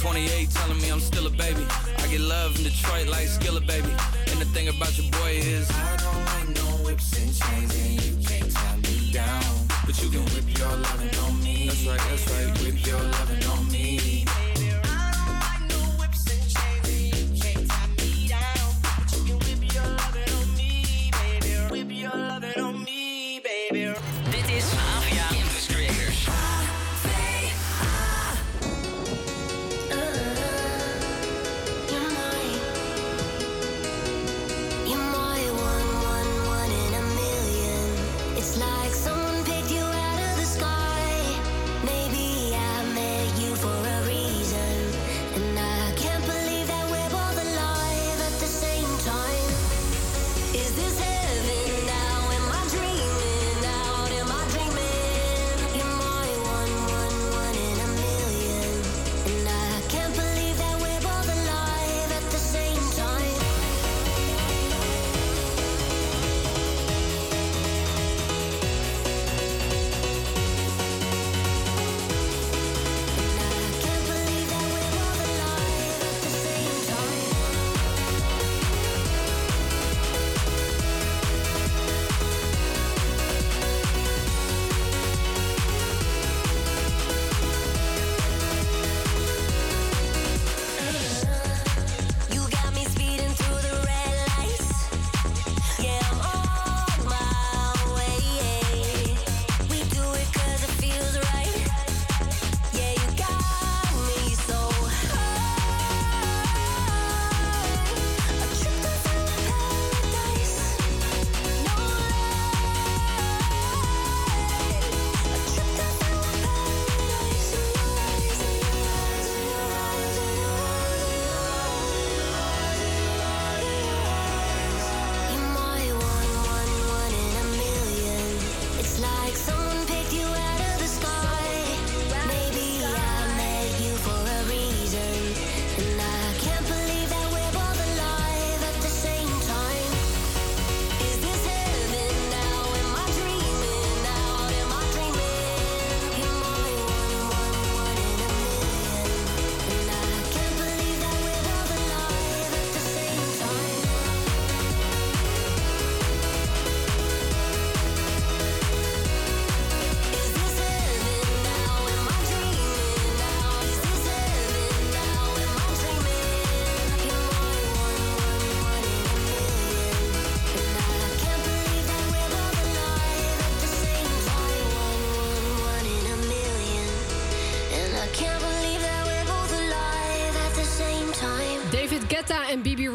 [0.00, 1.62] She 28, telling me I'm still a baby.
[1.98, 3.90] I get love in Detroit like Skilla, baby.
[4.30, 8.02] And the thing about your boy is I don't like no whips and chains, and
[8.02, 9.44] you can't tie me down.
[9.84, 11.66] But you can whip your loving on me.
[11.66, 12.58] That's right, that's right.
[12.64, 14.09] Whip your loving on me.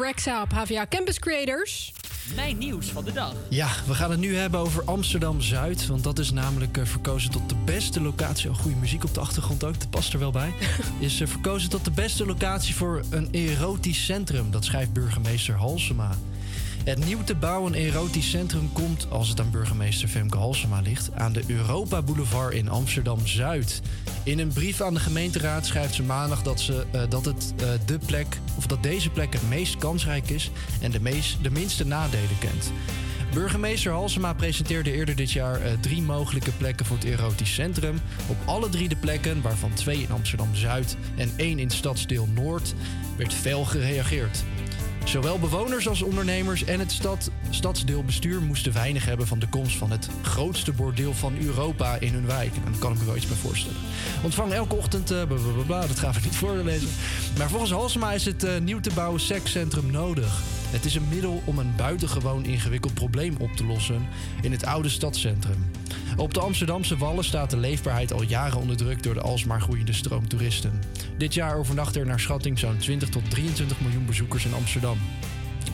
[0.06, 1.92] Rexa op HVA Campus Creators.
[2.34, 3.34] Mijn nieuws van de dag.
[3.48, 5.86] Ja, we gaan het nu hebben over Amsterdam Zuid.
[5.86, 8.50] Want dat is namelijk eh, verkozen tot de beste locatie.
[8.50, 10.52] Oh, goede muziek op de achtergrond ook, dat past er wel bij.
[10.98, 14.50] Is eh, verkozen tot de beste locatie voor een erotisch centrum.
[14.50, 16.16] Dat schrijft burgemeester Halsema.
[16.84, 21.32] Het nieuw te bouwen erotisch centrum komt, als het aan burgemeester Femke Halsema ligt, aan
[21.32, 23.82] de Europa Boulevard in Amsterdam Zuid.
[24.26, 27.68] In een brief aan de gemeenteraad schrijft ze maandag dat, ze, eh, dat, het, eh,
[27.84, 30.50] de plek, of dat deze plek het meest kansrijk is
[30.80, 32.72] en de, meest, de minste nadelen kent.
[33.32, 38.00] Burgemeester Halsema presenteerde eerder dit jaar eh, drie mogelijke plekken voor het erotisch centrum.
[38.28, 42.74] Op alle drie de plekken, waarvan twee in Amsterdam Zuid en één in stadsdeel Noord,
[43.16, 44.44] werd fel gereageerd.
[45.04, 47.30] Zowel bewoners als ondernemers en het stad,
[47.66, 52.26] stadsdeelbestuur moesten weinig hebben van de komst van het grootste bordeel van Europa in hun
[52.26, 52.54] wijk.
[52.54, 53.78] En daar kan ik me wel iets bij voorstellen.
[54.22, 56.88] Ontvang elke ochtend, eh, blablabla, dat gaan we niet voorlezen.
[57.38, 60.42] Maar volgens Halsema is het eh, nieuw te bouwen sekscentrum nodig.
[60.70, 64.06] Het is een middel om een buitengewoon ingewikkeld probleem op te lossen
[64.42, 65.70] in het oude stadscentrum.
[66.16, 69.92] Op de Amsterdamse Wallen staat de leefbaarheid al jaren onder druk door de alsmaar groeiende
[69.92, 70.82] stroom toeristen.
[71.18, 74.98] Dit jaar overnachten er naar schatting zo'n 20 tot 23 miljoen bezoekers in Amsterdam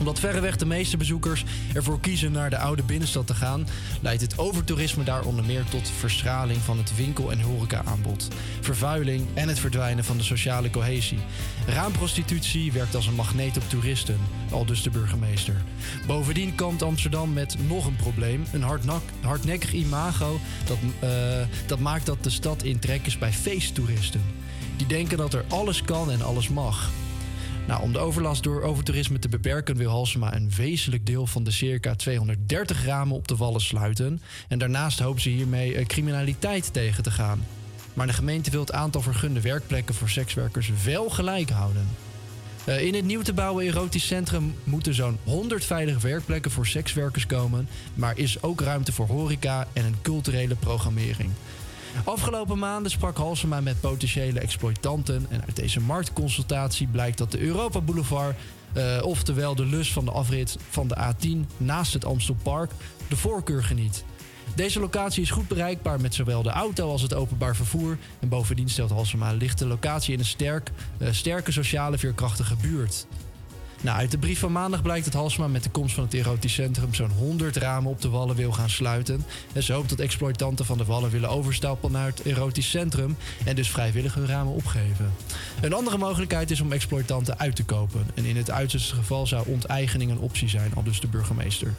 [0.02, 3.66] omdat verreweg de meeste bezoekers ervoor kiezen naar de oude binnenstad te gaan,
[4.00, 8.28] leidt het overtoerisme daar onder meer tot verschraling van het winkel- en horeca-aanbod,
[8.60, 11.18] vervuiling en het verdwijnen van de sociale cohesie.
[11.66, 14.18] Raamprostitutie werkt als een magneet op toeristen,
[14.50, 15.62] al dus de burgemeester.
[16.06, 21.10] Bovendien kampt Amsterdam met nog een probleem: een hardnak- hardnekkig imago dat, eh,
[21.66, 24.22] dat maakt dat de stad in trek is bij feesttoeristen.
[24.76, 26.90] Die denken dat er alles kan en alles mag.
[27.66, 31.50] Nou, om de overlast door overtoerisme te beperken wil Halsema een wezenlijk deel van de
[31.50, 34.20] circa 230 ramen op de wallen sluiten.
[34.48, 37.44] En daarnaast hoopt ze hiermee eh, criminaliteit tegen te gaan.
[37.94, 41.88] Maar de gemeente wil het aantal vergunde werkplekken voor sekswerkers wel gelijk houden.
[42.64, 47.26] Eh, in het nieuw te bouwen erotisch centrum moeten zo'n 100 veilige werkplekken voor sekswerkers
[47.26, 51.30] komen, maar is ook ruimte voor horeca en een culturele programmering.
[52.04, 55.26] Afgelopen maanden sprak Halsema met potentiële exploitanten.
[55.28, 58.36] En uit deze marktconsultatie blijkt dat de Europa Boulevard,
[58.72, 62.70] eh, oftewel de lus van de afrit van de A10 naast het Amstelpark,
[63.08, 64.04] de voorkeur geniet.
[64.54, 67.98] Deze locatie is goed bereikbaar met zowel de auto als het openbaar vervoer.
[68.20, 73.06] En bovendien stelt Halsema ligt de locatie in een sterk, eh, sterke sociale veerkrachtige buurt.
[73.82, 76.54] Nou, uit de brief van maandag blijkt dat Halsema met de komst van het erotisch
[76.54, 79.24] centrum zo'n 100 ramen op de wallen wil gaan sluiten.
[79.52, 83.56] En ze hoopt dat exploitanten van de wallen willen overstappen naar het erotisch centrum en
[83.56, 85.12] dus vrijwillig hun ramen opgeven.
[85.60, 88.06] Een andere mogelijkheid is om exploitanten uit te kopen.
[88.14, 91.74] En in het uiterste geval zou onteigening een optie zijn, al dus de burgemeester.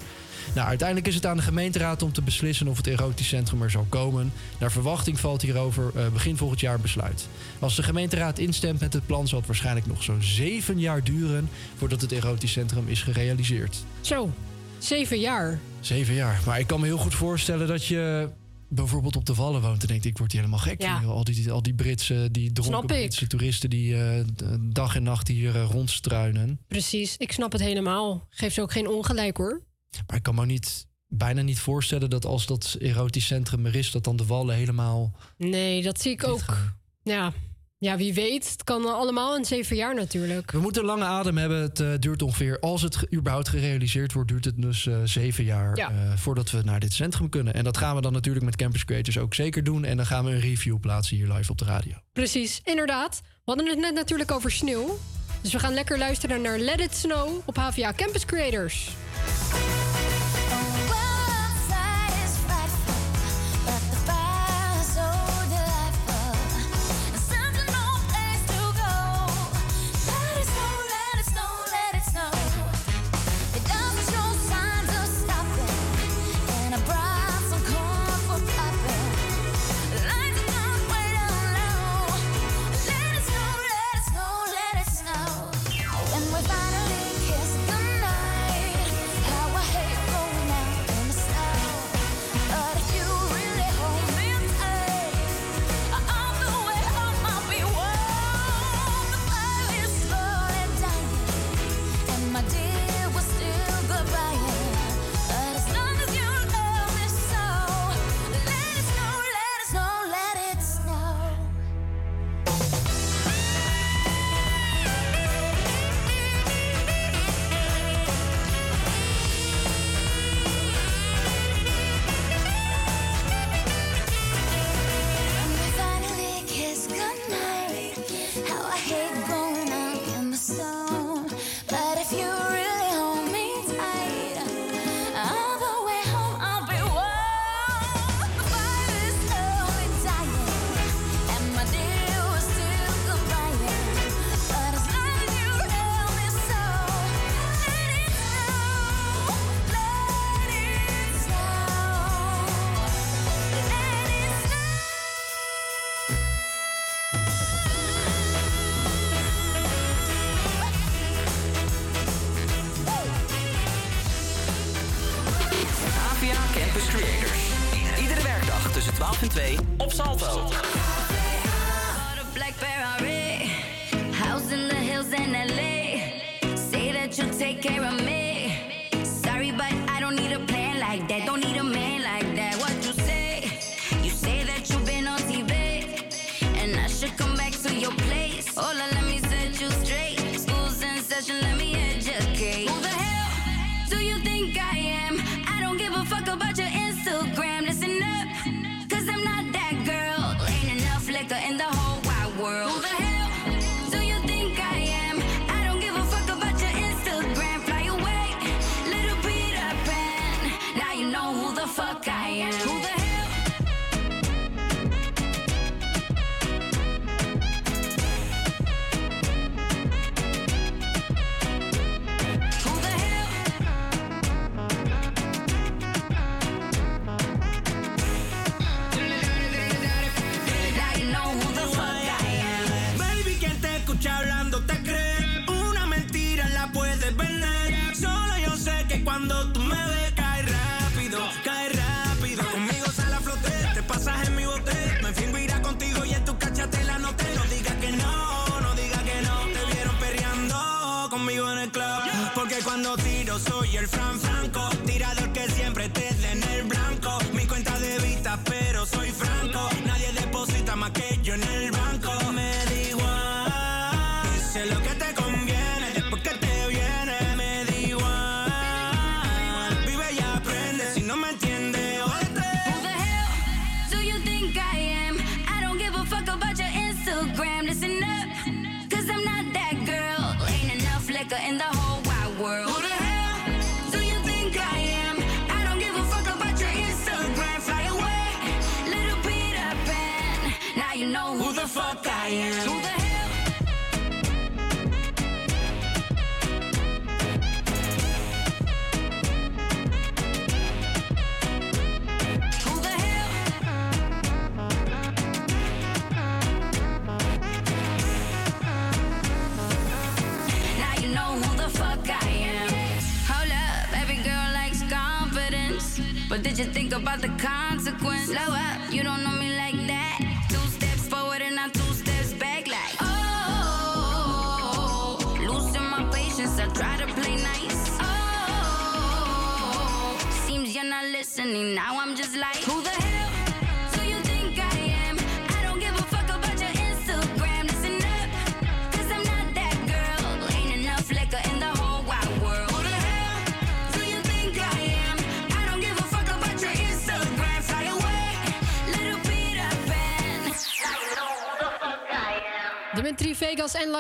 [0.55, 3.71] Nou, uiteindelijk is het aan de gemeenteraad om te beslissen of het erotisch centrum er
[3.71, 4.33] zal komen.
[4.59, 7.27] Naar verwachting valt hierover eh, begin volgend jaar besluit.
[7.59, 11.49] Als de gemeenteraad instemt met het plan, zal het waarschijnlijk nog zo'n zeven jaar duren
[11.77, 13.83] voordat het erotisch centrum is gerealiseerd.
[14.01, 14.31] Zo,
[14.77, 15.59] zeven jaar.
[15.79, 16.41] Zeven jaar.
[16.45, 18.29] Maar ik kan me heel goed voorstellen dat je
[18.75, 20.81] bijvoorbeeld op de Wallen woont en denkt, ik word hier helemaal gek.
[20.81, 21.01] Ja.
[21.01, 22.85] Al die, al die Britse, die dronken.
[22.85, 24.23] Britse toeristen die eh,
[24.59, 26.59] dag en nacht hier eh, rondstruinen.
[26.67, 28.27] Precies, ik snap het helemaal.
[28.29, 29.61] Geef ze ook geen ongelijk hoor.
[30.07, 33.91] Maar ik kan me niet, bijna niet voorstellen dat als dat erotisch centrum er is,
[33.91, 35.11] dat dan de Wallen helemaal...
[35.37, 36.57] Nee, dat zie ik ook.
[37.03, 37.33] Ja.
[37.77, 38.51] ja, wie weet.
[38.51, 40.51] Het kan allemaal in zeven jaar natuurlijk.
[40.51, 41.61] We moeten lange adem hebben.
[41.61, 45.77] Het eh, duurt ongeveer, als het überhaupt gerealiseerd wordt, duurt het dus eh, zeven jaar
[45.77, 45.89] Ja.
[45.89, 47.53] eh, voordat we naar dit centrum kunnen.
[47.53, 49.85] En dat gaan we dan natuurlijk met Campus Creators ook zeker doen.
[49.85, 51.93] En dan gaan we een review plaatsen hier live op de radio.
[52.13, 53.21] Precies, inderdaad.
[53.23, 54.97] We hadden het net natuurlijk over sneeuw.
[55.43, 58.91] Dus we gaan lekker luisteren naar Let It Snow op HVA Campus Creators.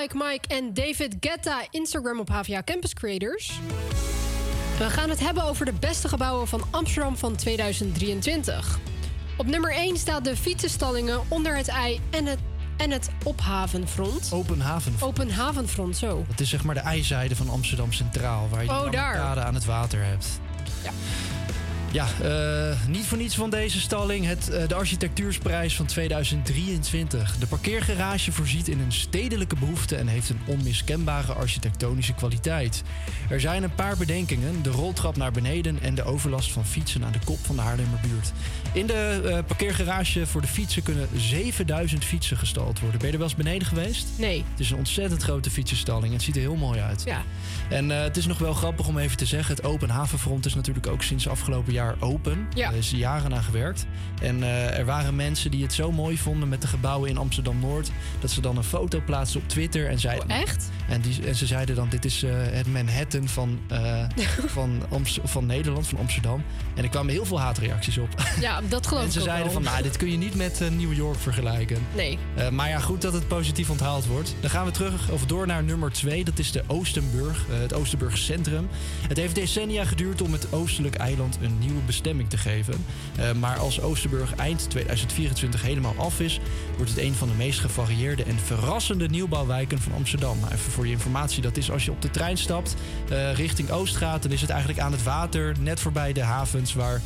[0.03, 1.61] Like Mike en David Guetta.
[1.69, 3.51] Instagram op HVA Campus Creators.
[4.77, 8.79] We gaan het hebben over de beste gebouwen van Amsterdam van 2023.
[9.37, 12.39] Op nummer 1 staat de fietsenstallingen onder het ei en het,
[12.77, 14.29] en het ophavenfront.
[14.33, 14.93] Open haven.
[14.99, 16.25] Open havenfront, zo.
[16.27, 19.65] Dat is zeg maar de ijzijde van Amsterdam Centraal, waar je Oh, kade aan het
[19.65, 20.27] water hebt.
[20.83, 20.91] Ja.
[21.93, 24.25] Ja, eh, niet voor niets van deze stalling.
[24.25, 27.37] Het, eh, de architectuursprijs van 2023.
[27.37, 32.83] De parkeergarage voorziet in een stedelijke behoefte en heeft een onmiskenbare architectonische kwaliteit.
[33.29, 37.11] Er zijn een paar bedenkingen: de roltrap naar beneden en de overlast van fietsen aan
[37.11, 38.31] de kop van de Haarlemmerbuurt.
[38.73, 42.99] In de eh, parkeergarage voor de fietsen kunnen 7000 fietsen gestald worden.
[42.99, 44.07] Ben je er wel eens beneden geweest?
[44.17, 44.43] Nee.
[44.51, 46.05] Het is een ontzettend grote fietsenstalling.
[46.05, 47.03] en Het ziet er heel mooi uit.
[47.05, 47.23] Ja.
[47.69, 50.87] En het is nog wel grappig om even te zeggen: het Open Havenfront is natuurlijk
[50.87, 52.47] ook sinds afgelopen jaar open.
[52.55, 52.69] Ja.
[52.71, 53.85] Er is jaren aan gewerkt.
[54.21, 57.59] En eh, er waren mensen die het zo mooi vonden met de gebouwen in Amsterdam
[57.59, 57.91] Noord.
[58.19, 59.89] dat ze dan een foto plaatsten op Twitter.
[59.89, 60.69] En zeiden, Oh, echt?
[60.89, 64.03] En, die, en ze zeiden dan: dit is eh, het Manhattan van, eh,
[64.45, 66.43] van, Amst- van Nederland, van Amsterdam.
[66.75, 68.09] En er kwamen heel veel haatreacties op.
[68.39, 69.53] Ja, dat geloof en ik ze ook zeiden wel.
[69.61, 71.77] van: nou, dit kun je niet met New York vergelijken.
[71.95, 72.17] Nee.
[72.51, 74.35] Maar ja, goed dat het positief onthaald wordt.
[74.39, 76.23] Dan gaan we terug of door naar nummer 2.
[76.23, 78.67] Dat is de Oostenburg, het Oostenburg Centrum.
[79.07, 82.85] Het heeft decennia geduurd om het oostelijk eiland een bestemming te geven.
[83.15, 86.39] Eh, maar als Oosterburg eind 2024 helemaal af is,
[86.75, 90.39] wordt het een van de meest gevarieerde en verrassende nieuwbouwwijken van Amsterdam.
[90.39, 92.75] Nou, even voor je informatie, dat is als je op de trein stapt
[93.09, 96.73] eh, richting Oost gaat, dan is het eigenlijk aan het water, net voorbij de havens
[96.73, 97.01] waar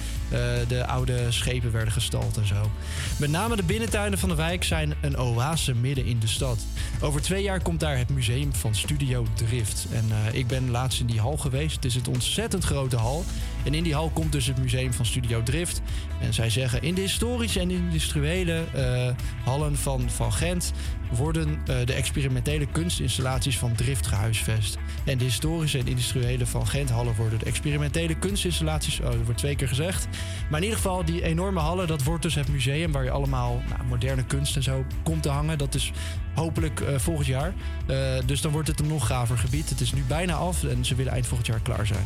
[0.68, 2.72] de oude schepen werden gestald en zo.
[3.20, 6.66] Met name de binnentuinen van de wijk zijn een oase midden in de stad.
[7.02, 9.88] Over twee jaar komt daar het museum van Studio Drift.
[9.92, 11.76] En eh, ik ben laatst in die hal geweest.
[11.76, 13.24] Het is een ontzettend grote hal.
[13.64, 15.82] En in die hal komt dus het museum van Studio Drift.
[16.22, 19.08] En zij zeggen in de historische en industriële eh,
[19.44, 20.72] hallen van, van Gent
[21.12, 24.78] worden eh, de experimentele kunstinstallaties van Drift gehuisvest.
[25.06, 29.38] En de historische en industriële van Gent hallen worden de experimentele kunstinstallaties, oh, dat wordt
[29.38, 30.08] twee keer gezegd.
[30.50, 33.62] Maar in ieder geval, die enorme hallen, dat wordt dus het museum waar je allemaal
[33.70, 35.58] nou, moderne kunst en zo komt te hangen.
[35.58, 35.92] Dat is
[36.34, 37.54] hopelijk eh, volgend jaar.
[37.88, 39.70] Eh, dus dan wordt het een nog gaver gebied.
[39.70, 42.06] Het is nu bijna af en ze willen eind volgend jaar klaar zijn.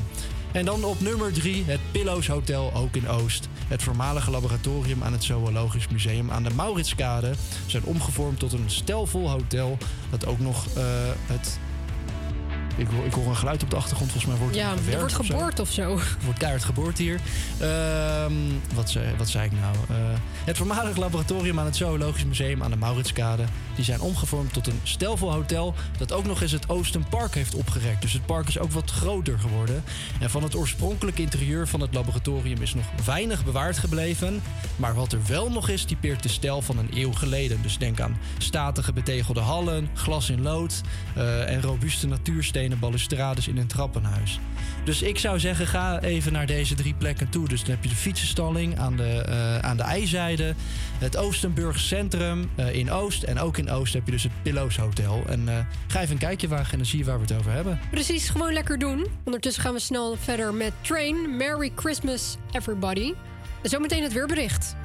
[0.53, 3.47] En dan op nummer drie het Pillows Hotel, ook in Oost.
[3.67, 7.31] Het voormalige laboratorium aan het Zoologisch Museum aan de Mauritskade
[7.65, 9.77] zijn omgevormd tot een stelvol hotel
[10.09, 10.83] dat ook nog eh,
[11.25, 11.59] het...
[12.77, 15.19] Ik hoor, ik hoor een geluid op de achtergrond, volgens mij wordt Ja, er wordt
[15.19, 15.33] of zo.
[15.33, 15.99] geboord of zo.
[16.23, 17.19] Wordt keihard geboord hier.
[17.59, 18.33] Ehm,
[18.73, 19.75] wat, zei, wat zei ik nou?
[19.89, 19.95] Eh,
[20.45, 23.43] het voormalig laboratorium aan het Zoologisch Museum aan de Mauritskade.
[23.75, 27.55] Die zijn omgevormd tot een stelvol hotel dat ook nog eens het Oosten Park heeft
[27.55, 28.01] opgerekt.
[28.01, 29.83] Dus het park is ook wat groter geworden.
[30.19, 34.41] En van het oorspronkelijke interieur van het laboratorium is nog weinig bewaard gebleven.
[34.75, 37.61] Maar wat er wel nog is, typeert de stijl van een eeuw geleden.
[37.61, 40.81] Dus denk aan statige betegelde hallen, glas in lood
[41.15, 44.39] eh, en robuuste natuurstenen balustrades in een trappenhuis.
[44.83, 47.47] Dus ik zou zeggen, ga even naar deze drie plekken toe.
[47.47, 50.55] Dus dan heb je de fietsenstalling aan de, eh, aan de ijzijde,
[50.97, 54.77] het Oostenburg Centrum eh, in Oost en ook in Oost heb je dus het Pillows
[54.77, 55.23] Hotel.
[55.27, 55.55] En eh,
[55.87, 57.79] ga even een kijkje wagen en dan zie je waar we het over hebben.
[57.91, 59.07] Precies, gewoon lekker doen.
[59.23, 61.37] Ondertussen gaan we snel verder met Train.
[61.37, 63.13] Merry Christmas, everybody.
[63.63, 64.75] En zometeen het weerbericht.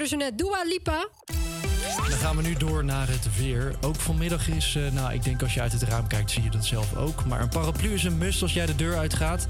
[0.00, 1.08] Hoorden ze net Dua Lipa.
[2.08, 3.74] Dan gaan we nu door naar het weer.
[3.80, 6.50] Ook vanmiddag is, eh, nou, ik denk als je uit het raam kijkt, zie je
[6.50, 7.24] dat zelf ook.
[7.24, 9.46] Maar een paraplu is een must als jij de deur uitgaat.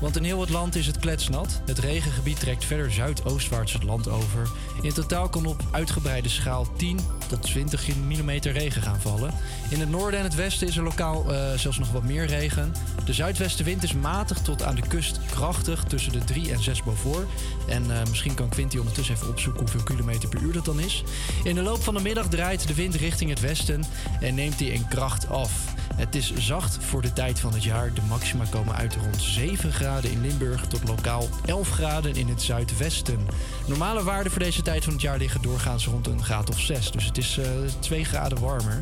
[0.00, 1.60] Want in heel het land is het kletsnat.
[1.66, 4.50] Het regengebied trekt verder zuidoostwaarts het land over.
[4.82, 6.98] In totaal kan op uitgebreide schaal 10
[7.28, 9.34] tot 20 mm regen gaan vallen.
[9.68, 12.74] In het noorden en het westen is er lokaal eh, zelfs nog wat meer regen.
[13.10, 17.28] De zuidwestenwind is matig tot aan de kust krachtig tussen de 3 en 6 Beaufort.
[17.68, 21.04] En eh, misschien kan Quinty ondertussen even opzoeken hoeveel kilometer per uur dat dan is.
[21.44, 23.84] In de loop van de middag draait de wind richting het westen
[24.20, 25.74] en neemt die in kracht af.
[25.94, 27.94] Het is zacht voor de tijd van het jaar.
[27.94, 32.42] De maxima komen uit rond 7 graden in Limburg tot lokaal 11 graden in het
[32.42, 33.26] zuidwesten.
[33.66, 36.90] Normale waarden voor deze tijd van het jaar liggen doorgaans rond een graad of 6.
[36.90, 37.46] Dus het is eh
[37.78, 38.78] 2 graden warmer.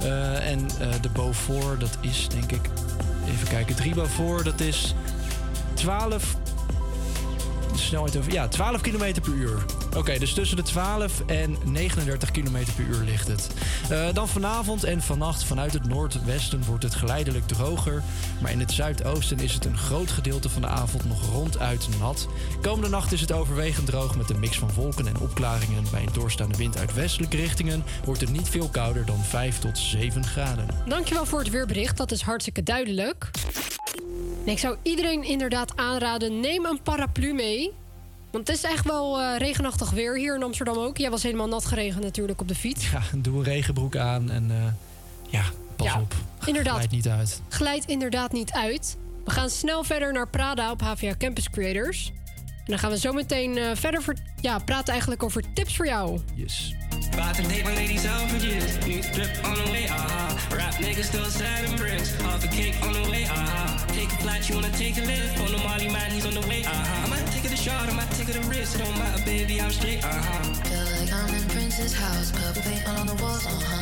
[0.00, 0.68] Eh, en
[1.00, 2.70] de Beaufort, dat is denk ik...
[3.38, 4.94] Even kijken, 3 Beaufort, dat is
[5.74, 6.36] 12
[7.72, 8.32] de snelheid over.
[8.32, 9.64] Ja, 12 km per uur.
[9.96, 13.48] Oké, dus tussen de 12 en 39 km per uur ligt het.
[13.90, 18.02] Eh, dan vanavond en vannacht vanuit het noordwesten wordt het geleidelijk droger.
[18.40, 22.28] Maar in het zuidoosten is het een groot gedeelte van de avond nog ronduit nat.
[22.62, 25.84] Komende nacht is het overwegend droog met een mix van wolken en opklaringen.
[25.90, 29.78] Bij een doorstaande wind uit westelijke richtingen wordt het niet veel kouder dan 5 tot
[29.78, 30.66] 7 graden.
[30.86, 33.30] Dankjewel voor het weerbericht, dat is hartstikke duidelijk.
[34.44, 37.72] Ik zou iedereen inderdaad aanraden, neem een paraplu mee.
[38.30, 40.96] Want het is echt wel eh, regenachtig weer hier in Amsterdam ook.
[40.96, 42.90] Jij was helemaal nat geregend natuurlijk op de fiets.
[42.90, 44.56] Ja, doe een regenbroek aan en eh,
[45.32, 45.42] ja,
[45.76, 46.14] pas Ja, op.
[46.46, 46.74] inderdaad.
[46.74, 47.40] Glijd niet uit.
[47.48, 48.96] Glijdt inderdaad niet uit.
[49.24, 52.12] We gaan snel verder naar Prada op HVA Campus Creators.
[52.68, 55.86] En dan gaan we zo meteen eh, verder ver- ja, praten eigenlijk over tips voor
[55.86, 56.20] jou.
[56.34, 56.74] Yes.
[57.12, 58.72] About to take my ladies out for years.
[58.86, 60.28] New drip on the way, aha.
[60.56, 62.10] Rap niggas still sad and bricks.
[62.22, 63.76] Half a cake on the way, aha.
[63.86, 65.40] Take a flight, you wanna take a lift.
[65.40, 67.04] On the Molly man, he's on the way, aha.
[67.04, 68.74] I might take it a shot, I might take it a risk.
[68.74, 70.42] It don't matter, baby, I'm straight, aha.
[70.68, 73.77] Feel like I'm in Prince's house, purple paint all on the walls, uh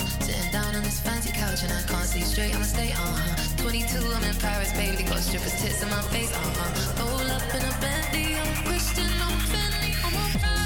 [0.52, 3.62] down on this fancy couch and I can't see straight, I'ma stay, uh huh.
[3.62, 7.05] 22, I'm in Paris, baby, got strippers tits in my face, uh huh.
[7.05, 10.65] Roll up in a Bentley, I'm Christian, I'm Fendi, I'm a Prada.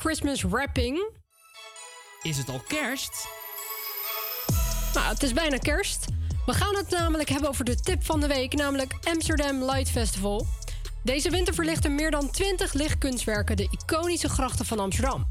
[0.00, 1.08] Christmas Rapping.
[2.22, 3.28] Is het al kerst?
[4.94, 6.04] Nou, het is bijna kerst.
[6.46, 10.46] We gaan het namelijk hebben over de tip van de week, namelijk Amsterdam Light Festival.
[11.02, 15.28] Deze winter verlichten meer dan 20 lichtkunstwerken de iconische grachten van Amsterdam.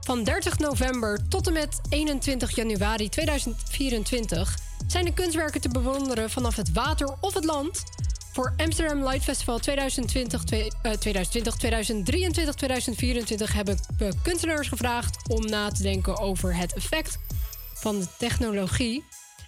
[0.00, 6.56] Van 30 november tot en met 21 januari 2024 zijn de kunstwerken te bewonderen vanaf
[6.56, 7.82] het water of het land.
[8.38, 15.46] Voor Amsterdam Light Festival 2020, twee- eh, 2020 2023, 2024 hebben we kunstenaars gevraagd om
[15.46, 17.18] na te denken over het effect
[17.74, 19.04] van de technologie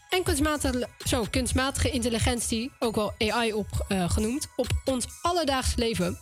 [0.09, 6.19] en kunstmatige, zo, kunstmatige intelligentie, ook wel AI op, eh, genoemd, op ons alledaags leven.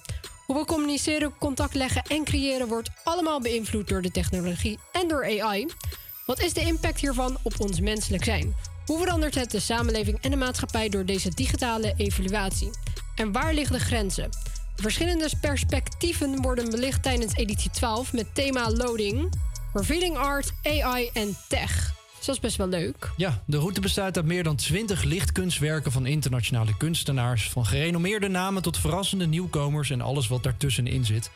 [0.47, 5.25] Hoe we communiceren, contact leggen en creëren wordt allemaal beïnvloed door de technologie en door
[5.25, 5.67] AI.
[6.27, 8.55] Wat is de impact hiervan op ons menselijk zijn?
[8.89, 12.71] Hoe verandert het de samenleving en de maatschappij door deze digitale evaluatie?
[13.15, 14.31] En waar liggen de grenzen?
[14.77, 19.33] De verschillende perspectieven worden belicht tijdens editie 12 met thema loading,
[19.73, 21.98] revealing art, AI en tech.
[22.29, 23.11] Dat is best wel leuk.
[23.17, 27.49] Ja, de route bestaat uit meer dan 20 lichtkunstwerken van internationale kunstenaars.
[27.51, 31.31] Van gerenommeerde namen tot verrassende nieuwkomers en alles wat daartussenin zit.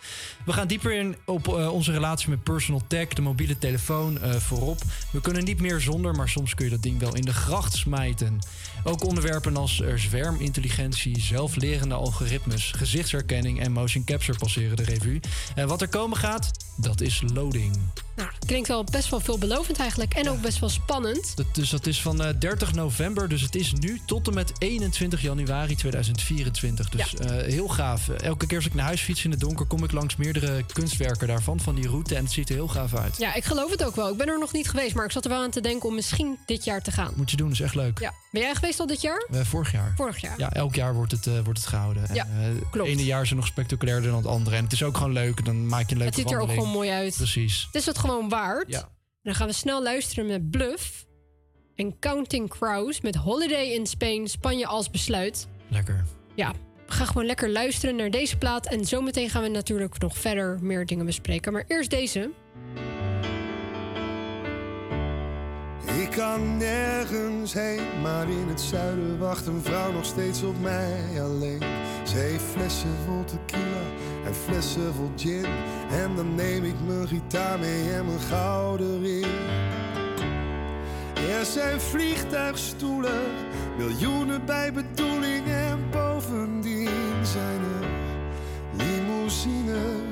[0.44, 4.35] We gaan dieper in op eh, onze relatie met personal tech, de mobiele telefoon eh,
[4.35, 4.78] voorop.
[5.10, 7.74] We kunnen niet meer zonder, maar soms kun je dat ding wel in de gracht
[7.74, 8.39] smijten.
[8.85, 15.20] Ook onderwerpen als eh, zwermintelligentie, zelflerende algoritmes, gezichtsherkenning en motion capture passeren de revue.
[15.55, 17.78] En wat er komen gaat, dat is loading.
[18.17, 20.15] Nou, klinkt wel best wel veelbelovend eigenlijk.
[20.15, 21.37] En ook best wel spannend.
[21.37, 24.53] Dat, dus dat is van eh, 30 november, dus het is nu tot en met
[24.59, 26.89] 21 januari 2024.
[26.89, 28.09] Dus eh, heel gaaf.
[28.09, 31.27] Elke keer als ik naar huis fiets in het donker, kom ik langs meerdere kunstwerken
[31.27, 32.15] daarvan, van die route.
[32.15, 33.17] En het ziet er heel gaaf uit.
[33.19, 34.11] Ja, ik geloof het ook wel.
[34.11, 35.95] Ik ben er nog niet geweest, maar ik zat er wel aan te denken om
[35.95, 37.13] misschien dit jaar te gaan.
[37.17, 37.99] Moet je doen, is echt leuk.
[37.99, 38.13] Ja.
[38.33, 39.27] Ben jij geweest al dit jaar?
[39.31, 39.93] Eh, vorig jaar.
[39.97, 40.39] Vorig jaar.
[40.39, 42.15] Ja, elk jaar wordt het, eh, wordt het gehouden.
[42.15, 42.89] Ja, en, eh, klopt.
[42.89, 44.57] Het ene jaar is er nog spectaculairder dan het andere.
[44.57, 45.45] En het is ook gewoon leuk.
[45.45, 47.17] Dan maak je een leuke Het ziet er ook gewoon mooi uit.
[47.17, 47.67] Precies.
[47.67, 48.69] Het is het gewoon waard.
[48.69, 48.89] Ja.
[49.23, 51.07] Dan gaan we snel luisteren met Bluff.
[51.75, 55.49] En Counting Crows met Holiday in Spain, Spanje als besluit.
[55.69, 56.05] Lekker.
[56.35, 56.53] Ja,
[56.87, 58.67] we gaan gewoon lekker luisteren naar deze plaat.
[58.67, 61.53] En zometeen gaan we natuurlijk nog verder meer dingen bespreken.
[61.53, 62.31] Maar eerst deze.
[65.87, 71.23] Ik kan nergens heen, maar in het zuiden wacht een vrouw nog steeds op mij
[71.23, 71.63] alleen.
[72.07, 73.83] Ze heeft flessen vol tequila
[74.25, 75.45] en flessen vol gin.
[75.91, 79.27] En dan neem ik mijn gitaar mee en mijn gouden ring.
[81.15, 83.23] Er zijn vliegtuigstoelen,
[83.79, 85.47] miljoenen bij bedoeling.
[85.47, 86.89] En bovendien
[87.23, 87.89] zijn er
[88.73, 90.12] limousines.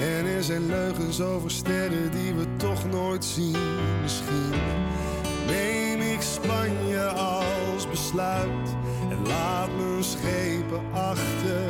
[0.00, 3.56] En er zijn leugens over sterren die we toch nooit zien.
[4.02, 4.52] Misschien
[5.46, 8.68] neem ik Spanje als besluit
[9.10, 11.64] en laat mijn schepen achter.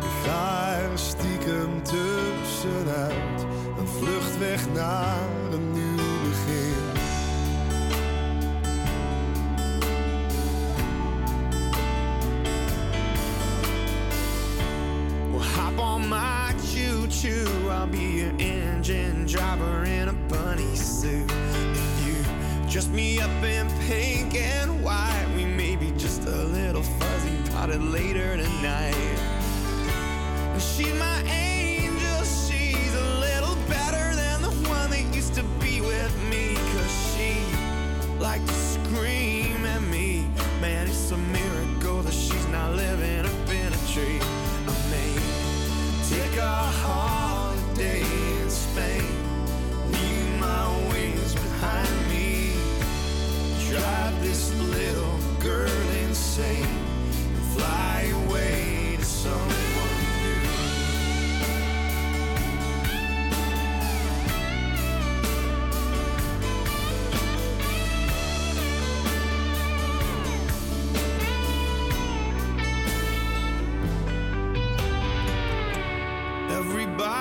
[0.00, 3.46] Ik ga er stiekem tussenuit,
[3.78, 5.96] een vlucht weg naar een nieuw
[6.28, 6.98] begin.
[15.30, 16.49] Well, on my
[17.10, 17.68] choo choo.
[17.70, 21.30] I'll be your engine driver in a bunny suit.
[21.30, 26.82] If you dress me up in pink and white, we may be just a little
[26.82, 28.94] fuzzy potted later tonight.
[30.58, 36.14] She's my angel, she's a little better than the one that used to be with
[36.30, 36.54] me.
[36.54, 37.34] Cause she
[38.18, 38.48] liked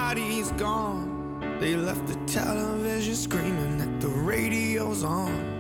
[0.10, 1.58] Everybody's gone.
[1.60, 5.59] They left the television screaming that the radio's on.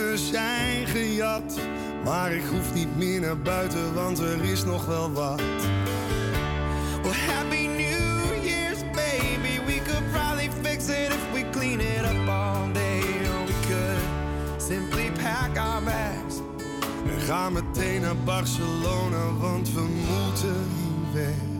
[0.00, 1.58] Schoenen zijn gejat,
[2.04, 5.40] maar ik hoef niet meer naar buiten, want er is nog wel wat.
[7.02, 9.64] Well, Happy New Year's, baby.
[9.66, 13.00] We could probably fix it if we clean it up all day.
[13.00, 16.36] Or we could simply pack our bags.
[17.06, 21.59] En ga meteen naar Barcelona, want we moeten hier weg.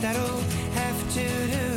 [0.00, 0.40] that'll
[0.72, 1.70] have to do.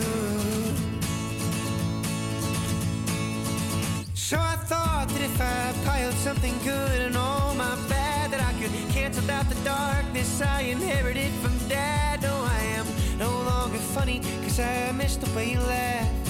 [4.14, 8.54] So I thought that if I piled something good and all my bad, that I
[8.62, 12.22] could cancel out the darkness I inherited from dad.
[12.22, 12.88] No, I am
[13.18, 16.30] no longer funny, cause I missed the way you laughed.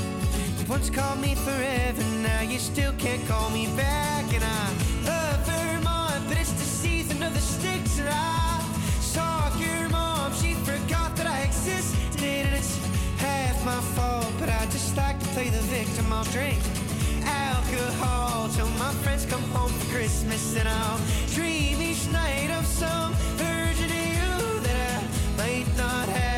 [0.59, 4.25] You once called me forever, now you still can't call me back.
[4.33, 4.92] And I
[15.33, 16.13] play the victim.
[16.13, 16.61] I'll drink
[17.25, 20.99] alcohol till my friends come home for Christmas, and I'll
[21.33, 26.32] dream each night of some of you that I might not have,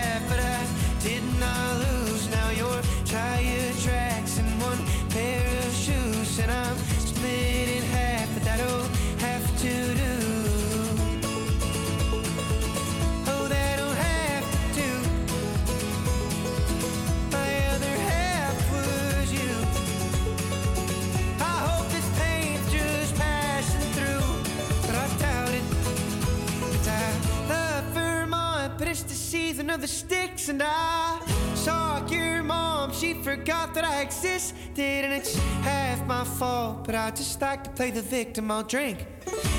[29.76, 31.20] of the sticks, and I
[31.54, 32.94] saw your mom.
[32.94, 36.86] She forgot that I existed, and it's half my fault.
[36.86, 38.50] But I just like to play the victim.
[38.50, 39.06] I'll drink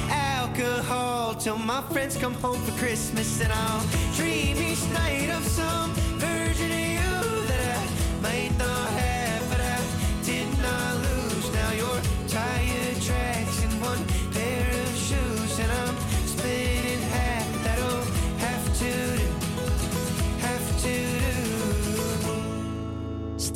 [0.09, 5.93] alcohol till my friends come home for Christmas, and I'll dream each night of some
[6.19, 8.56] version of you that I might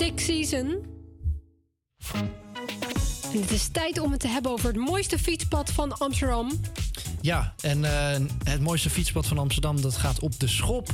[0.00, 0.84] Stick Season.
[3.32, 6.60] Het is tijd om het te hebben over het mooiste fietspad van Amsterdam.
[7.20, 10.88] Ja, en eh, het mooiste fietspad van Amsterdam dat gaat op de Schop.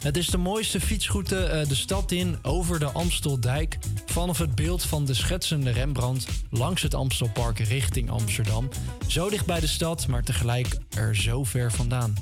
[0.00, 3.78] Het is de mooiste fietsroute eh, de stad in over de Amsteldijk.
[4.06, 8.68] Vanaf het beeld van de schetsende Rembrandt langs het Amstelpark richting Amsterdam.
[9.06, 12.14] Zo dicht bij de stad, maar tegelijk er zo ver vandaan.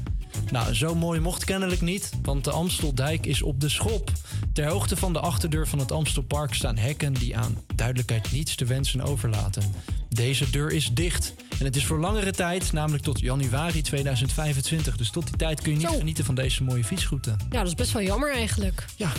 [0.50, 4.12] Nou, zo mooi mocht kennelijk niet, want de Amsteldijk is op de schop.
[4.58, 8.64] Ter hoogte van de achterdeur van het Amstelpark staan hekken die aan duidelijkheid niets te
[8.64, 9.62] wensen overlaten.
[10.08, 14.96] Deze deur is dicht en het is voor langere tijd, namelijk tot januari 2025.
[14.96, 17.30] Dus tot die tijd kun je niet genieten van deze mooie fietsroute.
[17.50, 18.84] Ja, dat is best wel jammer eigenlijk.
[18.96, 19.12] Ja.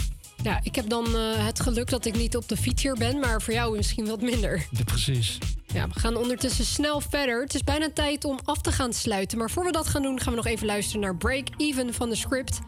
[0.44, 3.20] Ja, ik heb dan eh, het geluk dat ik niet op de fiets hier ben,
[3.20, 4.68] maar voor jou misschien wat minder.
[4.72, 5.38] Ja, precies.
[5.74, 7.42] Ja, we gaan ondertussen snel verder.
[7.42, 9.38] Het is bijna tijd om af te gaan sluiten.
[9.38, 12.10] Maar voor we dat gaan doen, gaan we nog even luisteren naar Break Even van
[12.10, 12.60] de script.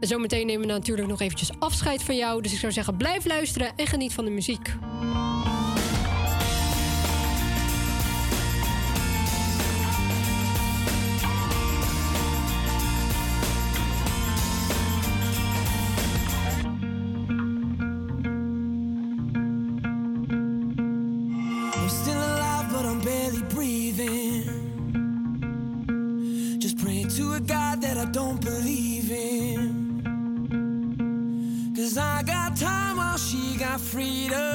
[0.00, 2.42] En zometeen nemen we natuurlijk nog eventjes afscheid van jou.
[2.42, 4.72] Dus ik zou zeggen, blijf luisteren en geniet van de muziek.
[33.90, 34.49] Freedom.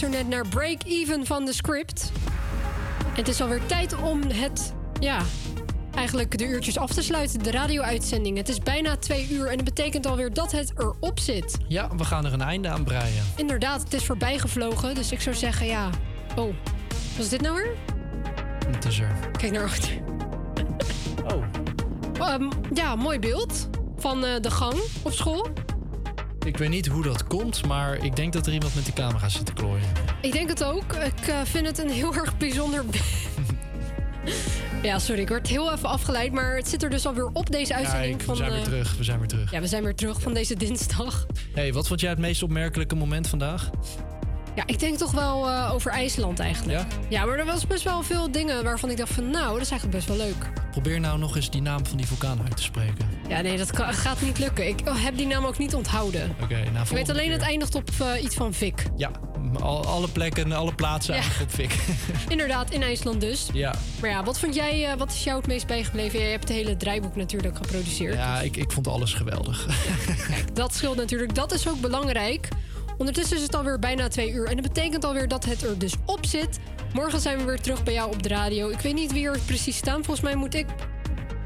[0.00, 2.12] Luisterde zo net naar Break Even van de script.
[3.08, 5.22] Het is alweer tijd om het, ja,
[5.94, 7.42] eigenlijk de uurtjes af te sluiten.
[7.42, 8.36] De radio-uitzending.
[8.36, 11.56] Het is bijna twee uur en dat betekent alweer dat het erop zit.
[11.68, 13.24] Ja, we gaan er een einde aan breien.
[13.36, 14.94] Inderdaad, het is voorbij gevlogen.
[14.94, 15.90] Dus ik zou zeggen, ja.
[16.36, 16.54] Oh,
[17.16, 17.74] was dit nou weer?
[18.66, 19.16] Het is er.
[19.38, 19.92] Kijk naar achter.
[21.24, 21.44] Oh.
[22.28, 25.48] Ehm, ja, mooi beeld van eh, de gang op school.
[26.44, 29.28] Ik weet niet hoe dat komt, maar ik denk dat er iemand met de camera
[29.28, 29.84] zit te klooien.
[30.20, 30.92] Ik denk het ook.
[30.92, 32.84] Ik eh, vind het een heel erg bijzonder.
[34.82, 36.32] ja, sorry, ik word heel even afgeleid.
[36.32, 38.34] Maar het zit er dus alweer op deze uitzending Kijk, van.
[38.34, 39.50] we zijn weer terug, we zijn weer terug.
[39.50, 41.26] Ja, we zijn weer terug van deze dinsdag.
[41.54, 43.70] hey, wat vond jij het meest opmerkelijke moment vandaag?
[44.54, 46.78] Ja, ik denk toch wel eh, over IJsland eigenlijk.
[46.78, 46.86] Ja?
[47.08, 49.30] Ja, maar er was best wel veel dingen waarvan ik dacht van...
[49.30, 50.63] nou, dat is eigenlijk best wel leuk.
[50.74, 53.08] Probeer nou nog eens die naam van die vulkaan uit te spreken.
[53.28, 54.68] Ja, nee, dat kan- gaat niet lukken.
[54.68, 56.34] Ik heb die naam ook niet onthouden.
[56.42, 57.32] Oké, nou Ik weet alleen, keer.
[57.32, 58.86] het eindigt op eh, iets van Vik.
[58.96, 59.10] Ja,
[59.60, 61.20] al, alle plekken, alle plaatsen Ja.
[61.20, 61.76] eigenlijk op fik.
[62.32, 63.46] Inderdaad, in IJsland dus.
[63.52, 66.18] ja, Maar ja, wat vond jij, eh, wat is jou het meest bijgebleven?
[66.18, 68.14] Jij hebt het hele draaiboek natuurlijk geproduceerd.
[68.14, 69.66] ja ik, ik vond alles geweldig.
[70.52, 71.34] Dat scheelt natuurlijk.
[71.34, 72.48] Dat is ook belangrijk.
[72.98, 74.46] Ondertussen is het alweer bijna twee uur.
[74.46, 76.58] En dat betekent alweer dat het er dus op zit.
[76.94, 78.68] Morgen zijn we weer terug bij jou op de radio.
[78.68, 80.04] Ik weet niet wie er precies staan.
[80.04, 80.66] Volgens mij moet ik.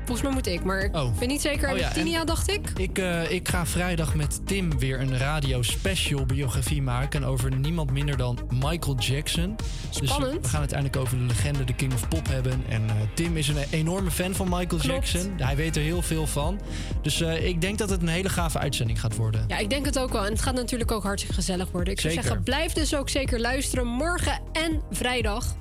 [0.08, 1.18] Volgens mij moet ik, maar ik Oh.
[1.18, 1.70] ben niet zeker.
[1.72, 2.70] Oh ja, Tinia, dacht ik.
[2.76, 7.90] Ik, eh, ik ga vrijdag met Tim weer een radio special biografie maken over niemand
[7.90, 9.56] minder dan Michael Jackson.
[10.00, 10.32] Dus Spannend.
[10.42, 12.62] we gaan het uiteindelijk over de legende, de King of Pop hebben.
[12.68, 14.84] En eh, Tim is een enorme fan van Michael Klopt.
[15.10, 15.32] Jackson.
[15.36, 16.60] Hij weet er heel veel van.
[17.02, 19.44] Dus eh, ik denk dat het een hele gave uitzending gaat worden.
[19.48, 20.24] Ja, ik denk het ook wel.
[20.24, 21.92] En het gaat natuurlijk ook hartstikke gezellig worden.
[21.92, 23.86] Ik zou zeggen, blijf dus ook zeker luisteren.
[23.86, 25.56] Morgen en vrijdag.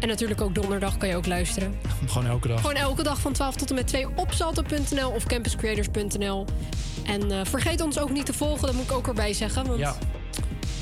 [0.00, 1.74] En natuurlijk ook donderdag kan je ook luisteren.
[2.06, 2.60] Gewoon elke dag.
[2.60, 6.46] Gewoon elke dag van 12 tot en met 2 op salto.nl of campuscreators.nl.
[7.06, 9.66] En eh, vergeet ons ook niet te volgen, dat moet ik ook erbij zeggen.
[9.66, 9.96] Want Ja.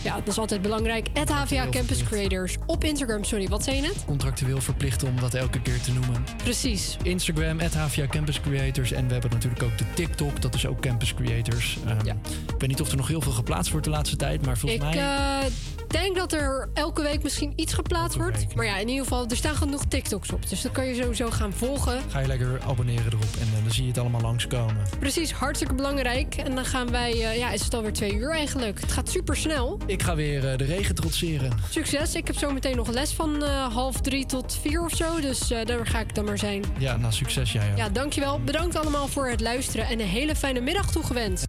[0.02, 1.08] ja, dat is altijd belangrijk.
[1.14, 3.24] At HVA Campus Creators op Instagram.
[3.24, 4.04] Sorry, wat zei je net?
[4.06, 6.24] Contractueel verplicht om dat elke keer te noemen.
[6.36, 6.96] Precies.
[7.02, 8.92] Instagram, HVA Campus Creators.
[8.92, 11.78] En we hebben natuurlijk ook de TikTok, dat is ook Campus Creators.
[11.86, 12.14] Ehm, Ik
[12.58, 14.94] weet niet of er nog heel veel geplaatst wordt de laatste tijd, maar volgens Ik
[14.94, 15.04] mij...
[15.40, 15.46] eh,
[15.90, 18.54] denk dat er elke week misschien iets geplaatst wordt.
[18.54, 20.48] Maar ja, in ieder geval, er staan genoeg TikToks op.
[20.48, 22.00] Dus dat kan je sowieso gaan volgen.
[22.08, 24.76] Ga je lekker abonneren erop en eh, dan zie je het allemaal langskomen.
[24.98, 26.34] Precies, hartstikke belangrijk.
[26.34, 28.80] En dan gaan wij, eh, ja, is het alweer twee uur eigenlijk.
[28.80, 29.78] Het gaat super snel.
[29.86, 31.52] Ik ga weer eh, de regen trotseren.
[31.70, 32.14] Succes.
[32.14, 33.42] Ik heb zo meteen nog les van
[33.72, 35.20] half drie tot vier of zo.
[35.20, 36.64] Dus daar ga ik dan maar zijn.
[36.78, 37.76] Ja, nou succes jij ook.
[37.76, 38.40] Ja, dankjewel.
[38.40, 41.47] Bedankt allemaal voor het luisteren en een hele fijne middag toegewenst.